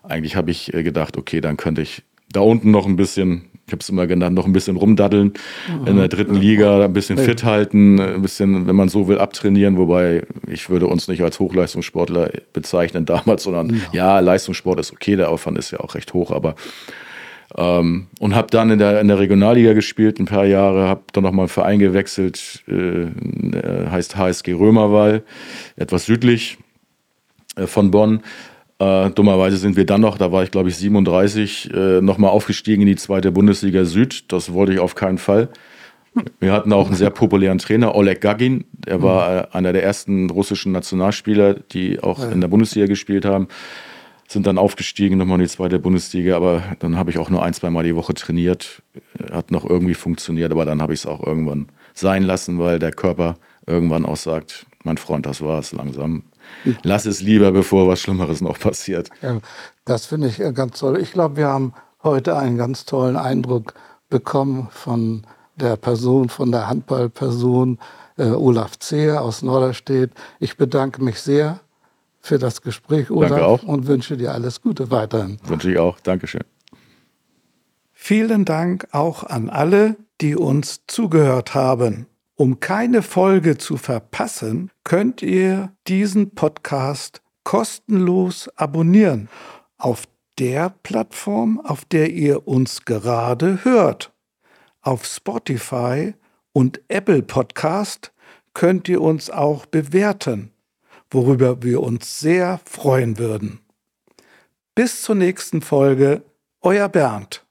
Eigentlich 0.04 0.36
habe 0.36 0.52
ich 0.52 0.74
äh, 0.74 0.84
gedacht, 0.84 1.18
okay, 1.18 1.42
dann 1.42 1.58
könnte 1.58 1.82
ich 1.82 2.04
da 2.32 2.40
unten 2.40 2.72
noch 2.72 2.86
ein 2.86 2.96
bisschen, 2.96 3.50
ich 3.68 3.74
habe 3.74 3.82
es 3.82 3.90
immer 3.90 4.08
genannt, 4.08 4.36
noch 4.36 4.46
ein 4.46 4.54
bisschen 4.54 4.78
rumdaddeln 4.78 5.34
mhm. 5.68 5.88
in 5.88 5.98
der 5.98 6.08
dritten 6.08 6.36
Liga, 6.36 6.86
ein 6.86 6.94
bisschen 6.94 7.18
fit 7.18 7.44
halten, 7.44 8.00
ein 8.00 8.22
bisschen, 8.22 8.68
wenn 8.68 8.76
man 8.76 8.90
so 8.90 9.08
will, 9.08 9.20
abtrainieren. 9.20 9.78
Wobei 9.78 10.24
ich 10.48 10.70
würde 10.70 10.88
uns 10.88 11.08
nicht 11.08 11.22
als 11.22 11.40
Hochleistungssportler 11.40 12.32
bezeichnen 12.54 13.06
damals, 13.06 13.44
sondern 13.44 13.82
ja, 13.92 14.16
ja 14.16 14.20
Leistungssport 14.20 14.80
ist 14.80 14.92
okay, 14.92 15.16
der 15.16 15.30
Aufwand 15.30 15.58
ist 15.58 15.72
ja 15.72 15.80
auch 15.80 15.96
recht 15.96 16.14
hoch, 16.14 16.32
aber 16.32 16.56
ähm, 17.58 18.08
und 18.20 18.36
habe 18.36 18.48
dann 18.50 18.70
in 18.72 18.80
der, 18.80 19.02
in 19.02 19.08
der 19.08 19.20
Regionalliga 19.20 19.74
gespielt, 19.74 20.20
ein 20.20 20.26
paar 20.26 20.46
Jahre, 20.46 20.88
habe 20.88 21.02
dann 21.12 21.24
nochmal 21.24 21.44
einen 21.44 21.50
Verein 21.50 21.80
gewechselt, 21.80 22.64
äh, 22.68 23.08
heißt 23.90 24.16
HSG 24.16 24.54
Römerwall, 24.54 25.24
etwas 25.76 26.06
südlich 26.06 26.58
äh, 27.58 27.68
von 27.68 27.92
Bonn. 27.92 28.22
Äh, 28.82 29.12
dummerweise 29.12 29.58
sind 29.58 29.76
wir 29.76 29.86
dann 29.86 30.02
noch, 30.02 30.18
da 30.18 30.32
war 30.32 30.42
ich 30.44 30.50
glaube 30.50 30.70
ich 30.70 30.76
37, 30.78 31.72
äh, 31.72 32.02
nochmal 32.02 32.32
aufgestiegen 32.32 32.82
in 32.82 32.88
die 32.88 32.96
zweite 32.96 33.32
Bundesliga 33.32 33.86
Süd. 33.86 34.32
Das 34.32 34.54
wollte 34.54 34.74
ich 34.74 34.80
auf 34.80 34.96
keinen 34.96 35.20
Fall. 35.20 35.50
Wir 36.40 36.52
hatten 36.52 36.74
auch 36.74 36.88
einen 36.88 36.96
sehr 36.96 37.12
populären 37.12 37.60
Trainer, 37.60 37.94
Oleg 37.94 38.22
Gagin. 38.22 38.66
Der 38.72 39.04
war 39.04 39.36
äh, 39.36 39.48
einer 39.52 39.72
der 39.72 39.84
ersten 39.84 40.32
russischen 40.32 40.72
Nationalspieler, 40.72 41.54
die 41.54 42.02
auch 42.02 42.32
in 42.32 42.42
der 42.42 42.48
Bundesliga 42.48 42.88
gespielt 42.88 43.24
haben 43.24 43.48
sind 44.28 44.48
dann 44.48 44.58
aufgestiegen 44.58 45.18
nochmal 45.18 45.40
in 45.40 45.44
die 45.44 45.50
zweite 45.50 45.78
Bundesliga, 45.78 46.38
aber 46.38 46.64
dann 46.80 46.96
habe 46.96 47.12
ich 47.12 47.18
auch 47.18 47.30
nur 47.30 47.44
ein, 47.44 47.54
zwei 47.54 47.70
Mal 47.70 47.84
die 47.84 47.98
Woche 47.98 48.14
trainiert. 48.14 48.82
Hat 49.30 49.52
noch 49.52 49.70
irgendwie 49.70 49.94
funktioniert, 49.94 50.54
aber 50.54 50.64
dann 50.64 50.82
habe 50.82 50.94
ich 50.94 51.02
es 51.02 51.06
auch 51.06 51.22
irgendwann 51.22 51.68
sein 51.94 52.24
lassen, 52.24 52.58
weil 52.58 52.80
der 52.80 52.94
Körper 52.94 53.36
irgendwann 53.68 54.06
auch 54.06 54.16
sagt, 54.16 54.66
mein 54.84 54.98
Freund, 54.98 55.26
das 55.26 55.42
war 55.42 55.60
es 55.60 55.72
langsam. 55.72 56.24
Lass 56.84 57.06
es 57.06 57.22
lieber, 57.22 57.52
bevor 57.52 57.88
was 57.88 58.02
Schlimmeres 58.02 58.42
noch 58.42 58.60
passiert. 58.60 59.10
Ja, 59.22 59.40
das 59.86 60.06
finde 60.06 60.28
ich 60.28 60.38
ganz 60.56 60.80
toll. 60.80 61.00
Ich 61.00 61.12
glaube, 61.12 61.38
wir 61.38 61.48
haben 61.48 61.74
heute 62.04 62.38
einen 62.38 62.58
ganz 62.58 62.86
tollen 62.86 63.16
Eindruck 63.16 63.74
bekommen 64.10 64.68
von 64.72 65.24
der 65.56 65.76
Person, 65.78 66.30
von 66.30 66.52
der 66.52 66.68
Handballperson 66.68 67.80
äh, 68.18 68.26
Olaf 68.30 68.78
Zeher 68.80 69.22
aus 69.22 69.42
Norderstedt. 69.42 70.12
Ich 70.40 70.58
bedanke 70.58 71.04
mich 71.04 71.22
sehr 71.22 71.60
für 72.20 72.38
das 72.38 72.62
Gespräch, 72.62 73.10
Olaf, 73.10 73.30
Danke 73.30 73.46
auch. 73.46 73.64
und 73.64 73.88
wünsche 73.88 74.18
dir 74.18 74.34
alles 74.34 74.62
Gute 74.62 74.92
weiterhin. 74.92 75.40
Wünsche 75.44 75.72
ich 75.72 75.80
auch. 75.80 76.00
Dankeschön. 76.00 76.44
Vielen 77.94 78.46
Dank 78.46 78.88
auch 78.92 79.24
an 79.24 79.50
alle, 79.50 79.96
die 80.22 80.36
uns 80.36 80.82
zugehört 80.88 81.54
haben. 81.56 82.08
Um 82.42 82.60
keine 82.60 83.04
Folge 83.04 83.60
zu 83.60 83.78
verpassen, 83.78 84.72
könnt 84.84 85.22
ihr 85.22 85.76
diesen 85.88 86.34
Podcast 86.34 87.22
kostenlos 87.44 88.50
abonnieren 88.56 89.30
auf 89.78 90.06
der 90.40 90.74
Plattform, 90.82 91.60
auf 91.60 91.86
der 91.86 92.10
ihr 92.10 92.48
uns 92.48 92.84
gerade 92.86 93.64
hört. 93.64 94.12
Auf 94.82 95.06
Spotify 95.06 96.16
und 96.52 96.82
Apple 96.88 97.22
Podcast 97.22 98.12
könnt 98.56 98.90
ihr 98.90 99.02
uns 99.02 99.30
auch 99.30 99.68
bewerten 99.68 100.52
worüber 101.12 101.62
wir 101.62 101.84
uns 101.84 102.22
sehr 102.22 102.60
freuen 102.66 103.20
würden. 103.20 103.60
Bis 104.74 105.04
zur 105.04 105.14
nächsten 105.14 105.62
Folge, 105.62 106.24
euer 106.62 106.90
Bernd. 106.90 107.46